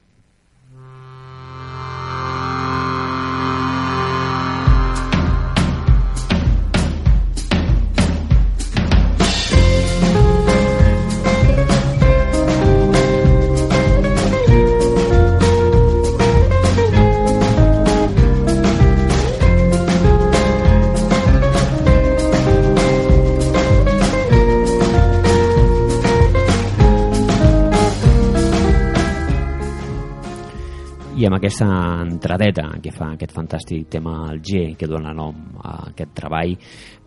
Amb 31.29 31.37
aquesta 31.37 31.67
entradeta 32.01 32.65
que 32.81 32.93
fa 32.95 33.11
aquest 33.13 33.35
fantàstic 33.37 33.89
tema 33.93 34.15
el 34.33 34.41
G 34.41 34.73
que 34.81 34.89
dona 34.89 35.13
nom 35.17 35.59
a 35.61 35.75
aquest 35.91 36.15
treball 36.17 36.55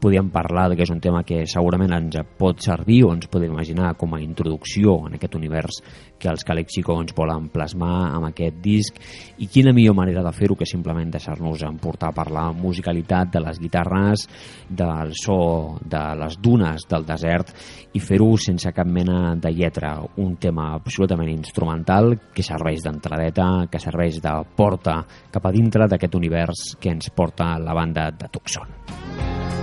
podíem 0.01 0.31
parlar 0.33 0.67
de 0.71 0.75
que 0.75 0.83
és 0.83 0.91
un 0.91 0.99
tema 0.99 1.21
que 1.23 1.43
segurament 1.45 1.93
ens 1.93 2.17
pot 2.39 2.59
servir 2.65 3.03
o 3.05 3.11
ens 3.13 3.29
podem 3.29 3.53
imaginar 3.53 3.93
com 3.99 4.15
a 4.15 4.21
introducció 4.21 4.97
en 5.05 5.15
aquest 5.15 5.37
univers 5.37 5.77
que 6.21 6.29
els 6.29 6.43
Calexico 6.45 6.97
ens 6.99 7.13
volen 7.17 7.47
plasmar 7.53 8.09
amb 8.15 8.31
aquest 8.31 8.57
disc 8.63 8.97
i 9.37 9.47
quina 9.47 9.73
millor 9.77 9.95
manera 9.97 10.23
de 10.25 10.33
fer-ho 10.33 10.57
que 10.57 10.67
simplement 10.69 11.13
deixar-nos 11.13 11.61
emportar 11.67 12.11
per 12.17 12.27
la 12.33 12.47
musicalitat 12.51 13.31
de 13.33 13.43
les 13.45 13.61
guitarres, 13.61 14.25
del 14.67 15.13
so 15.17 15.77
de 15.85 16.03
les 16.17 16.37
dunes 16.41 16.87
del 16.89 17.05
desert 17.05 17.53
i 17.93 18.01
fer-ho 18.01 18.33
sense 18.41 18.73
cap 18.73 18.89
mena 18.89 19.35
de 19.37 19.53
lletra, 19.53 19.95
un 20.17 20.35
tema 20.41 20.71
absolutament 20.73 21.29
instrumental 21.29 22.15
que 22.33 22.45
serveix 22.45 22.81
d'entradeta, 22.85 23.67
que 23.69 23.81
serveix 23.81 24.21
de 24.23 24.33
porta 24.57 25.01
cap 25.31 25.45
a 25.45 25.53
dintre 25.53 25.85
d'aquest 25.87 26.17
univers 26.17 26.71
que 26.81 26.89
ens 26.89 27.13
porta 27.13 27.53
la 27.61 27.77
banda 27.77 28.09
de 28.11 28.31
Tucson. 28.31 29.60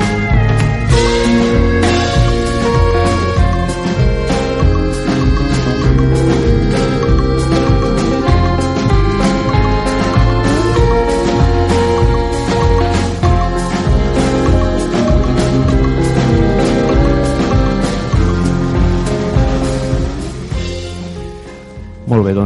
Molt 0.00 0.22
bé, 0.24 0.29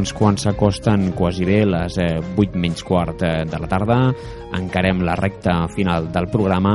doncs 0.04 0.18
quan 0.20 0.36
s'acosten 0.36 1.14
quasi 1.16 1.46
bé 1.48 1.62
les 1.64 1.94
eh, 1.96 2.20
8 2.20 2.58
menys 2.60 2.82
quart 2.84 3.22
eh, 3.24 3.46
de 3.48 3.56
la 3.56 3.68
tarda, 3.70 3.96
encarem 4.52 5.00
la 5.00 5.14
recta 5.16 5.54
final 5.72 6.10
del 6.12 6.28
programa 6.28 6.74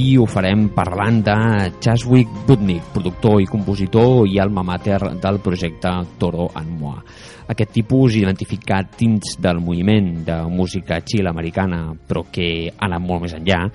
i 0.00 0.14
ho 0.16 0.24
farem 0.24 0.70
parlant 0.72 1.20
de 1.26 1.36
Chaswick 1.84 2.46
Budnick, 2.48 2.88
productor 2.94 3.42
i 3.42 3.50
compositor 3.50 4.24
i 4.24 4.40
alma 4.40 4.64
mater 4.64 5.02
del 5.20 5.42
projecte 5.44 5.92
Toro 6.16 6.48
en 6.56 6.72
Moa. 6.78 7.04
Aquest 7.52 7.74
tipus 7.74 8.16
identificat 8.16 8.94
dins 8.96 9.34
del 9.42 9.60
moviment 9.60 10.22
de 10.24 10.38
música 10.48 11.02
chill 11.04 11.28
americana, 11.28 11.90
però 11.92 12.22
que 12.32 12.70
ha 12.70 12.86
anat 12.86 13.02
molt 13.04 13.26
més 13.26 13.36
enllà, 13.36 13.66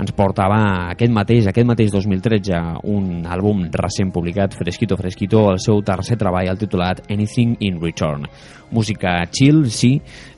ens 0.00 0.14
portava 0.16 0.62
aquest 0.94 1.12
mateix, 1.12 1.50
aquest 1.50 1.68
mateix 1.68 1.92
2013, 1.92 2.62
un 2.88 3.26
àlbum 3.28 3.66
recent 3.74 4.14
publicat, 4.14 4.56
fresquito, 4.56 4.96
fresquito, 4.96 5.50
el 5.52 5.60
seu 5.60 5.82
tercer 5.84 6.16
treball, 6.16 6.48
el 6.48 6.62
titulat 6.62 7.04
Anything 7.10 7.58
in 7.60 7.82
Return. 7.82 8.24
Música 8.74 9.18
chill, 9.30 9.64
sí, 9.70 9.94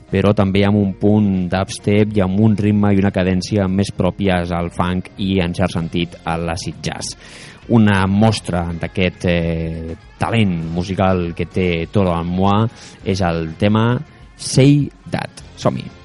però 0.09 0.33
també 0.37 0.65
amb 0.67 0.81
un 0.81 0.95
punt 1.01 1.29
d'upstep 1.53 2.17
i 2.17 2.25
amb 2.25 2.41
un 2.41 2.57
ritme 2.57 2.95
i 2.95 3.03
una 3.03 3.13
cadència 3.15 3.69
més 3.69 3.93
pròpies 3.97 4.53
al 4.57 4.73
funk 4.75 5.13
i, 5.19 5.37
en 5.45 5.57
cert 5.57 5.77
sentit, 5.77 6.17
a 6.25 6.39
l'acid 6.41 6.81
jazz. 6.85 7.17
Una 7.77 8.07
mostra 8.09 8.65
d'aquest 8.81 9.29
eh, 9.29 9.97
talent 10.19 10.57
musical 10.73 11.35
que 11.37 11.51
té 11.53 11.69
Toro 11.93 12.17
Moi 12.25 12.65
és 13.05 13.21
el 13.21 13.53
tema 13.61 13.91
Say 14.39 14.87
That. 15.13 15.45
Som-hi. 15.59 15.98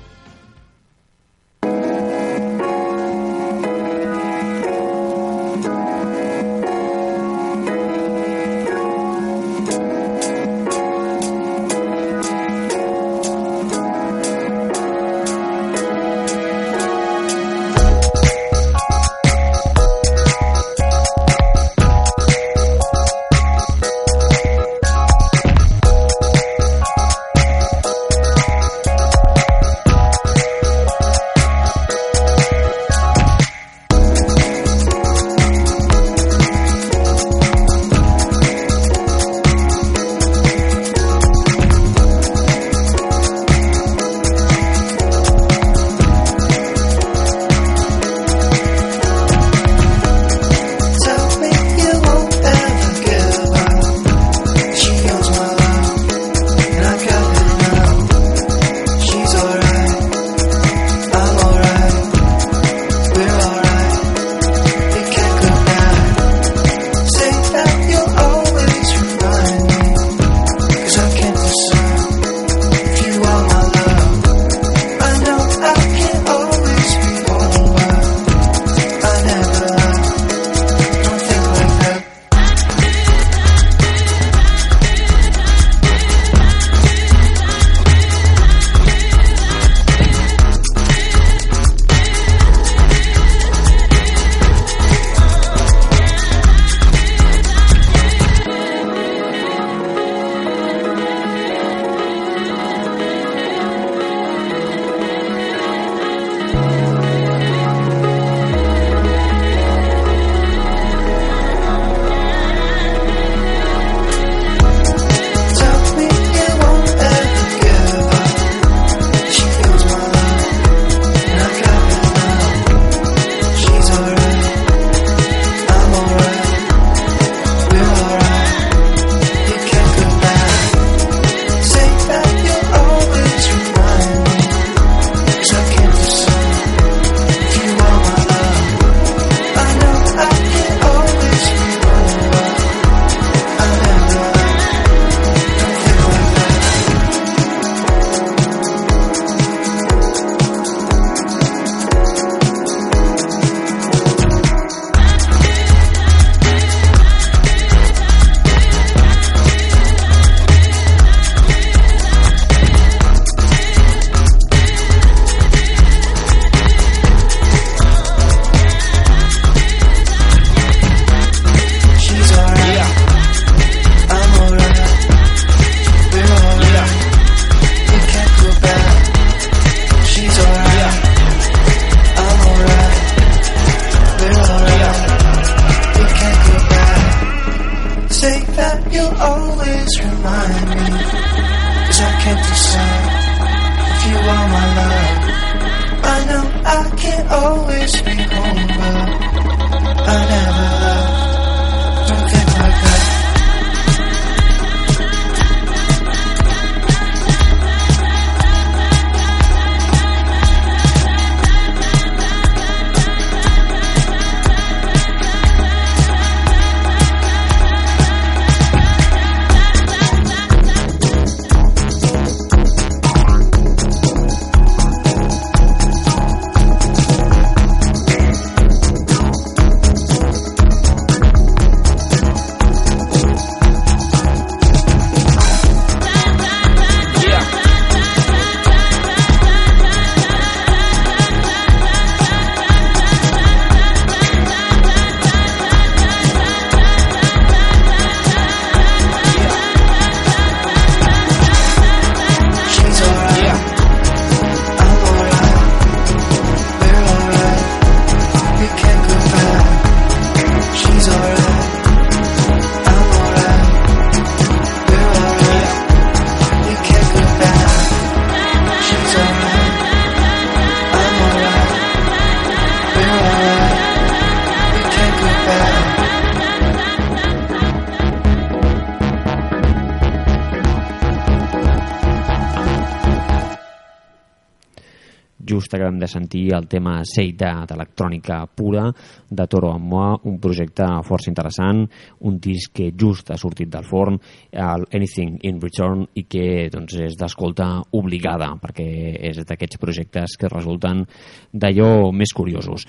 De 286.04 286.10
sentir 286.12 286.44
el 286.58 286.68
tema 286.68 287.00
Seita 287.08 287.54
d'electrònica 287.70 288.44
pura 288.52 288.90
de 289.30 289.48
Toro 289.48 289.72
Ammoa, 289.74 290.20
un 290.30 290.38
projecte 290.44 290.86
força 291.08 291.32
interessant, 291.32 291.84
un 292.28 292.38
disc 292.44 292.76
que 292.76 292.92
just 293.00 293.32
ha 293.32 293.40
sortit 293.40 293.72
del 293.72 293.88
forn, 293.88 294.20
el 294.52 294.88
Anything 294.92 295.40
in 295.48 295.62
Return, 295.64 296.06
i 296.20 296.26
que 296.28 296.70
doncs, 296.74 297.00
és 297.08 297.18
d'escolta 297.20 297.70
obligada, 297.96 298.52
perquè 298.62 298.88
és 299.32 299.44
d'aquests 299.48 299.80
projectes 299.82 300.38
que 300.40 300.52
resulten 300.52 301.06
d'allò 301.54 302.12
més 302.12 302.36
curiosos. 302.36 302.88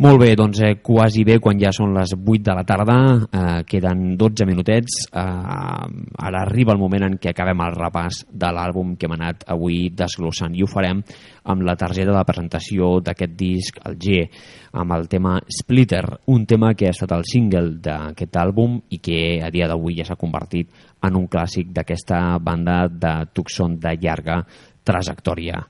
Molt 0.00 0.22
bé, 0.22 0.30
doncs 0.32 0.56
eh, 0.64 0.78
quasi 0.80 1.20
bé 1.20 1.34
quan 1.36 1.58
ja 1.60 1.68
són 1.76 1.90
les 1.92 2.14
8 2.16 2.38
de 2.46 2.52
la 2.56 2.62
tarda, 2.64 2.94
eh, 3.28 3.58
queden 3.68 4.16
12 4.16 4.46
minutets, 4.48 5.02
eh, 5.12 5.20
ara 5.20 6.40
arriba 6.40 6.72
el 6.72 6.80
moment 6.80 7.04
en 7.04 7.18
què 7.20 7.34
acabem 7.34 7.60
el 7.60 7.76
repàs 7.76 8.22
de 8.32 8.48
l'àlbum 8.56 8.94
que 8.96 9.04
hem 9.06 9.14
anat 9.18 9.44
avui 9.52 9.90
desglossant 9.92 10.56
i 10.56 10.64
ho 10.64 10.70
farem 10.70 11.02
amb 11.44 11.66
la 11.68 11.76
targeta 11.76 12.16
de 12.16 12.24
presentació 12.24 12.88
d'aquest 13.04 13.36
disc, 13.36 13.82
el 13.84 13.98
G, 14.00 14.24
amb 14.72 14.96
el 14.96 15.08
tema 15.12 15.36
Splitter, 15.60 16.06
un 16.32 16.46
tema 16.46 16.72
que 16.72 16.88
ha 16.88 16.96
estat 16.96 17.12
el 17.12 17.28
single 17.28 17.76
d'aquest 17.84 18.38
àlbum 18.40 18.80
i 18.96 18.98
que 18.98 19.42
a 19.44 19.50
dia 19.52 19.68
d'avui 19.68 20.00
ja 20.00 20.08
s'ha 20.08 20.16
convertit 20.16 20.72
en 21.04 21.20
un 21.20 21.28
clàssic 21.28 21.68
d'aquesta 21.68 22.38
banda 22.40 22.86
de 22.88 23.18
Tucson 23.34 23.76
de 23.78 23.98
llarga 24.00 24.40
trajectòria. 24.82 25.60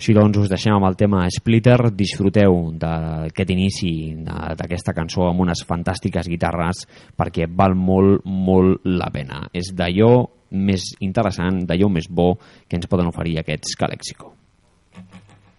Així 0.00 0.14
doncs 0.16 0.38
us 0.40 0.48
deixem 0.48 0.72
amb 0.72 0.86
el 0.88 0.94
tema 0.96 1.26
Splitter, 1.28 1.90
disfruteu 1.92 2.54
d'aquest 2.80 3.50
inici 3.52 3.90
d'aquesta 4.24 4.94
cançó 4.96 5.26
amb 5.28 5.44
unes 5.44 5.60
fantàstiques 5.68 6.30
guitarres 6.32 6.86
perquè 7.20 7.44
val 7.44 7.76
molt, 7.76 8.24
molt 8.24 8.88
la 8.88 9.10
pena. 9.12 9.42
És 9.52 9.74
d'allò 9.76 10.14
més 10.56 10.94
interessant, 11.04 11.66
d'allò 11.68 11.92
més 11.92 12.08
bo 12.08 12.30
que 12.40 12.80
ens 12.80 12.88
poden 12.88 13.12
oferir 13.12 13.42
aquests 13.42 13.76
Calexico. 13.76 14.32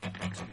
Through 0.01 0.50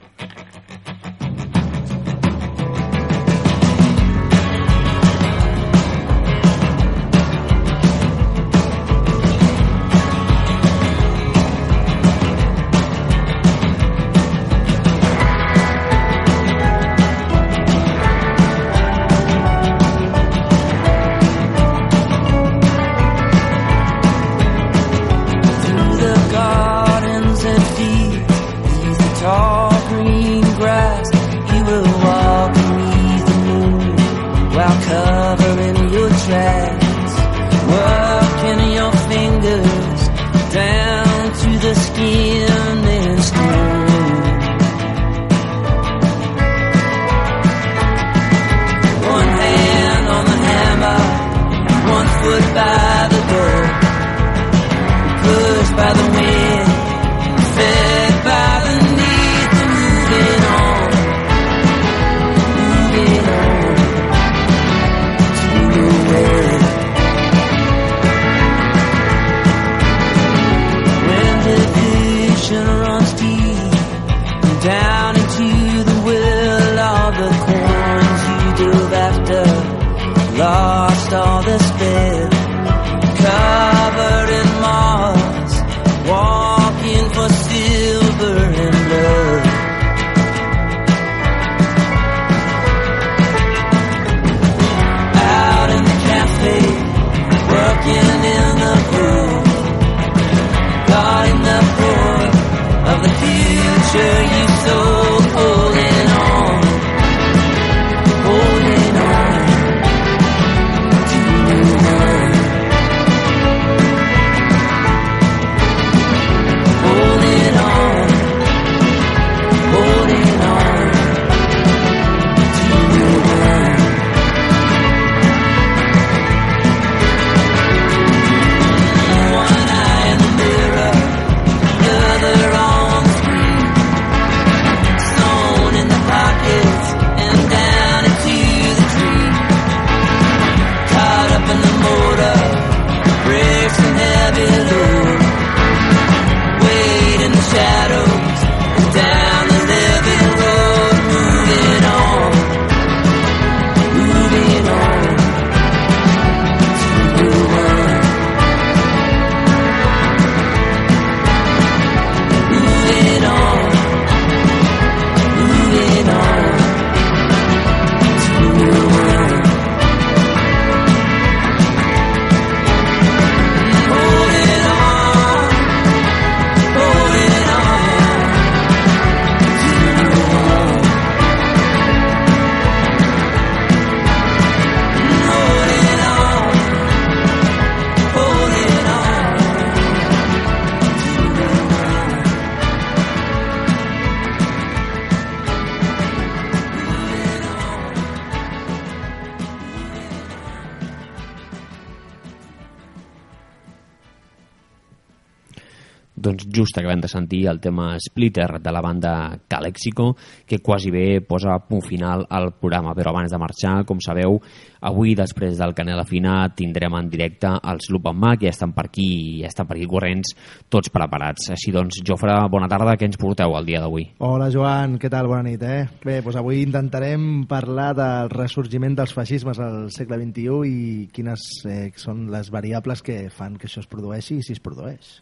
de 207.09 207.15
sentir 207.17 207.47
el 207.49 207.61
tema 207.61 207.97
Splitter 207.99 208.61
de 208.61 208.73
la 208.73 208.81
banda 208.85 209.41
Calexico, 209.49 210.17
que 210.47 210.61
quasi 210.61 210.91
bé 210.91 211.21
posa 211.21 211.59
punt 211.59 211.83
final 211.83 212.27
al 212.29 212.53
programa. 212.53 212.95
Però 212.95 213.11
abans 213.11 213.33
de 213.33 213.41
marxar, 213.41 213.85
com 213.89 214.01
sabeu, 214.05 214.39
avui, 214.85 215.15
després 215.17 215.59
del 215.59 215.75
Canela 215.75 216.05
Fina, 216.07 216.37
tindrem 216.55 216.95
en 216.99 217.09
directe 217.11 217.51
els 217.73 217.89
Loop 217.91 218.11
en 218.13 218.27
que 218.37 218.47
ja 218.47 218.53
estan 218.53 218.75
per 218.77 218.87
aquí, 218.87 219.41
ja 219.43 219.49
estan 219.49 219.67
per 219.67 219.79
aquí 219.79 219.87
corrents, 219.89 220.35
tots 220.69 220.93
preparats. 220.93 221.51
Així 221.55 221.73
doncs, 221.73 222.03
Jofre, 222.05 222.35
bona 222.51 222.69
tarda, 222.69 222.97
què 222.99 223.09
ens 223.09 223.19
porteu 223.21 223.57
el 223.57 223.67
dia 223.67 223.81
d'avui? 223.81 224.09
Hola 224.19 224.51
Joan, 224.53 224.99
què 225.01 225.11
tal? 225.11 225.31
Bona 225.31 225.47
nit, 225.47 225.63
eh? 225.63 225.89
Bé, 226.05 226.21
doncs 226.23 226.39
avui 226.39 226.63
intentarem 226.63 227.45
parlar 227.49 227.93
del 227.97 228.33
ressorgiment 228.35 228.99
dels 228.99 229.15
feixismes 229.17 229.61
al 229.63 229.89
segle 229.95 230.21
XXI 230.21 230.69
i 230.69 231.07
quines 231.15 231.49
eh, 231.67 231.89
són 231.97 232.29
les 232.33 232.53
variables 232.55 233.03
que 233.03 233.25
fan 233.33 233.57
que 233.59 233.71
això 233.71 233.83
es 233.83 233.91
produeixi 233.91 234.39
i 234.39 234.45
si 234.47 234.57
es 234.57 234.63
produeix. 234.63 235.19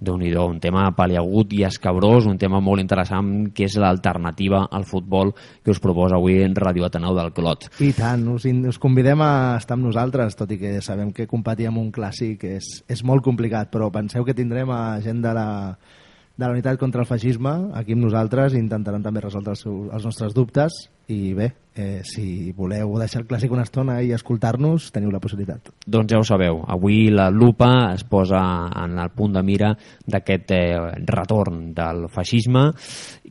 Déu 0.00 0.16
nhi 0.18 0.30
un 0.38 0.60
tema 0.62 0.86
paliagut 0.94 1.52
i 1.56 1.64
escabrós, 1.66 2.26
un 2.26 2.38
tema 2.38 2.60
molt 2.62 2.80
interessant 2.80 3.50
que 3.54 3.66
és 3.66 3.76
l'alternativa 3.76 4.66
al 4.70 4.84
futbol 4.86 5.32
que 5.64 5.72
us 5.72 5.80
proposa 5.82 6.16
avui 6.16 6.38
en 6.42 6.54
Ràdio 6.54 6.86
Ateneu 6.86 7.16
del 7.16 7.32
Clot. 7.34 7.68
I 7.82 7.92
tant, 7.96 8.26
us, 8.30 8.46
us 8.46 8.78
convidem 8.78 9.22
a 9.24 9.56
estar 9.58 9.76
amb 9.76 9.88
nosaltres, 9.88 10.36
tot 10.38 10.52
i 10.54 10.58
que 10.60 10.78
sabem 10.84 11.10
que 11.12 11.26
competir 11.26 11.68
amb 11.68 11.82
un 11.82 11.90
clàssic 11.92 12.44
és, 12.46 12.70
és 12.88 13.02
molt 13.02 13.24
complicat, 13.26 13.72
però 13.72 13.90
penseu 13.94 14.24
que 14.24 14.36
tindrem 14.38 14.70
a 14.70 15.00
gent 15.02 15.22
de 15.24 15.34
la, 15.34 15.48
de 16.36 16.44
la 16.46 16.52
unitat 16.54 16.78
contra 16.78 17.02
el 17.02 17.10
feixisme 17.10 17.56
aquí 17.74 17.96
amb 17.96 18.06
nosaltres 18.06 18.54
i 18.54 18.62
intentaran 18.62 19.02
també 19.02 19.24
resoldre 19.24 19.56
els, 19.56 19.66
seus, 19.66 19.90
els 19.90 20.06
nostres 20.06 20.36
dubtes 20.36 20.86
i 21.08 21.32
bé, 21.34 21.52
eh, 21.78 22.00
si 22.04 22.52
voleu 22.52 22.96
deixar 22.98 23.22
el 23.22 23.28
clàssic 23.30 23.52
una 23.54 23.64
estona 23.64 24.00
i 24.02 24.10
escoltar-nos, 24.12 24.90
teniu 24.92 25.12
la 25.14 25.20
possibilitat. 25.22 25.70
Doncs 25.86 26.10
ja 26.12 26.18
ho 26.20 26.26
sabeu, 26.26 26.60
avui 26.66 27.06
la 27.14 27.28
lupa 27.30 27.92
es 27.94 28.02
posa 28.04 28.40
en 28.82 28.98
el 28.98 29.12
punt 29.14 29.38
de 29.38 29.42
mira 29.46 29.70
d'aquest 30.04 30.52
eh, 30.56 30.64
retorn 31.06 31.70
del 31.76 32.08
feixisme, 32.12 32.66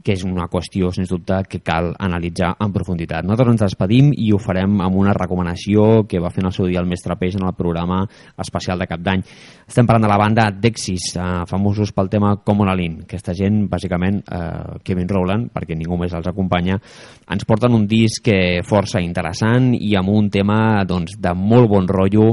que 0.03 0.15
és 0.15 0.23
una 0.23 0.47
qüestió, 0.47 0.91
sens 0.95 1.11
dubte, 1.11 1.41
que 1.49 1.59
cal 1.65 1.91
analitzar 1.99 2.53
en 2.63 2.71
profunditat. 2.71 3.25
Nosaltres 3.27 3.55
ens 3.55 3.65
despedim 3.65 4.13
i 4.15 4.31
ho 4.31 4.39
farem 4.39 4.79
amb 4.85 4.95
una 4.95 5.15
recomanació 5.17 6.05
que 6.07 6.21
va 6.23 6.31
fer 6.31 6.45
en 6.45 6.51
el 6.51 6.55
seu 6.55 6.69
dia 6.69 6.79
el 6.79 6.87
mestre 6.87 7.17
Peix 7.19 7.35
en 7.35 7.47
el 7.47 7.55
programa 7.57 8.03
especial 8.39 8.79
de 8.79 8.87
Cap 8.87 9.03
d'Any. 9.03 9.25
Estem 9.67 9.89
parlant 9.89 10.07
de 10.07 10.11
la 10.13 10.19
banda 10.21 10.47
Dexis, 10.53 11.09
eh, 11.17 11.27
famosos 11.49 11.91
pel 11.91 12.09
tema 12.13 12.37
Common 12.45 12.71
Alin. 12.71 13.01
Aquesta 13.03 13.35
gent, 13.35 13.65
bàsicament, 13.67 14.21
eh, 14.31 14.79
Kevin 14.83 15.09
Rowland, 15.09 15.51
perquè 15.51 15.75
ningú 15.75 15.97
més 15.99 16.13
els 16.13 16.27
acompanya, 16.31 16.79
ens 17.27 17.45
porten 17.67 17.81
un 17.81 17.87
disc 17.87 18.23
que 18.23 18.61
força 18.63 19.01
interessant 19.03 19.73
i 19.75 19.95
amb 19.99 20.09
un 20.13 20.29
tema 20.31 20.85
doncs, 20.87 21.17
de 21.19 21.33
molt 21.35 21.67
bon 21.67 21.87
rotllo 21.87 22.29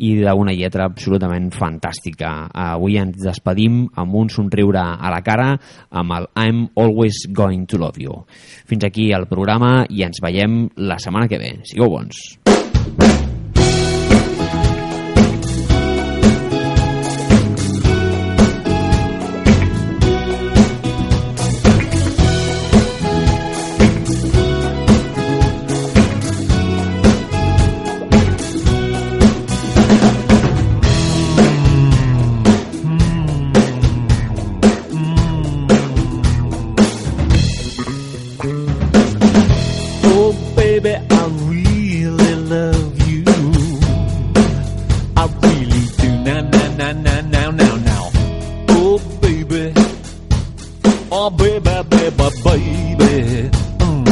i 0.00 0.14
d'una 0.22 0.54
lletra 0.56 0.86
absolutament 0.88 1.50
fantàstica. 1.52 2.48
Avui 2.48 2.96
ens 2.96 3.20
despedim 3.20 3.84
amb 4.00 4.14
un 4.16 4.30
somriure 4.32 4.80
a 4.80 5.12
la 5.12 5.20
cara 5.20 5.50
amb 5.90 6.16
el 6.16 6.30
I'm 6.36 6.68
Always 6.74 7.26
Going 7.28 7.66
to 7.68 7.78
Love 7.78 8.00
You. 8.00 8.24
Fins 8.66 8.88
aquí 8.88 9.10
el 9.12 9.28
programa 9.28 9.84
i 9.90 10.06
ens 10.06 10.22
veiem 10.24 10.68
la 10.76 10.98
setmana 10.98 11.28
que 11.28 11.40
ve. 11.42 11.58
Sigueu 11.68 11.92
bons. 11.92 12.67
Baby, 51.82 52.28
baby. 52.44 53.50
Mhm. 53.78 54.06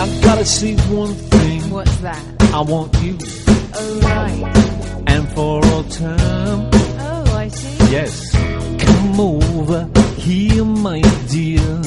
I 0.00 0.20
gotta 0.22 0.44
see 0.44 0.76
one 0.90 1.14
thing. 1.14 1.70
What's 1.70 1.96
that? 1.98 2.22
I 2.52 2.60
want 2.60 2.94
you. 3.02 3.16
Oh, 3.74 4.00
right. 4.00 4.56
And 5.06 5.28
for 5.34 5.64
all 5.66 5.84
time. 5.84 6.70
Oh, 7.00 7.36
I 7.36 7.48
see. 7.48 7.92
Yes. 7.92 8.30
Come 8.84 9.20
over 9.20 9.88
here, 10.16 10.64
my 10.64 11.00
dear. 11.28 11.80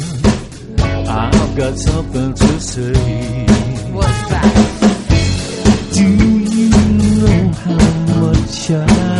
I've 1.07 1.55
got 1.55 1.77
something 1.77 2.33
to 2.33 2.59
say. 2.59 3.45
What's 3.97 4.29
that? 4.33 4.53
Do 5.93 6.07
you 6.57 6.69
know 6.69 7.51
how 7.65 8.21
much 8.21 8.71
I 8.71 9.10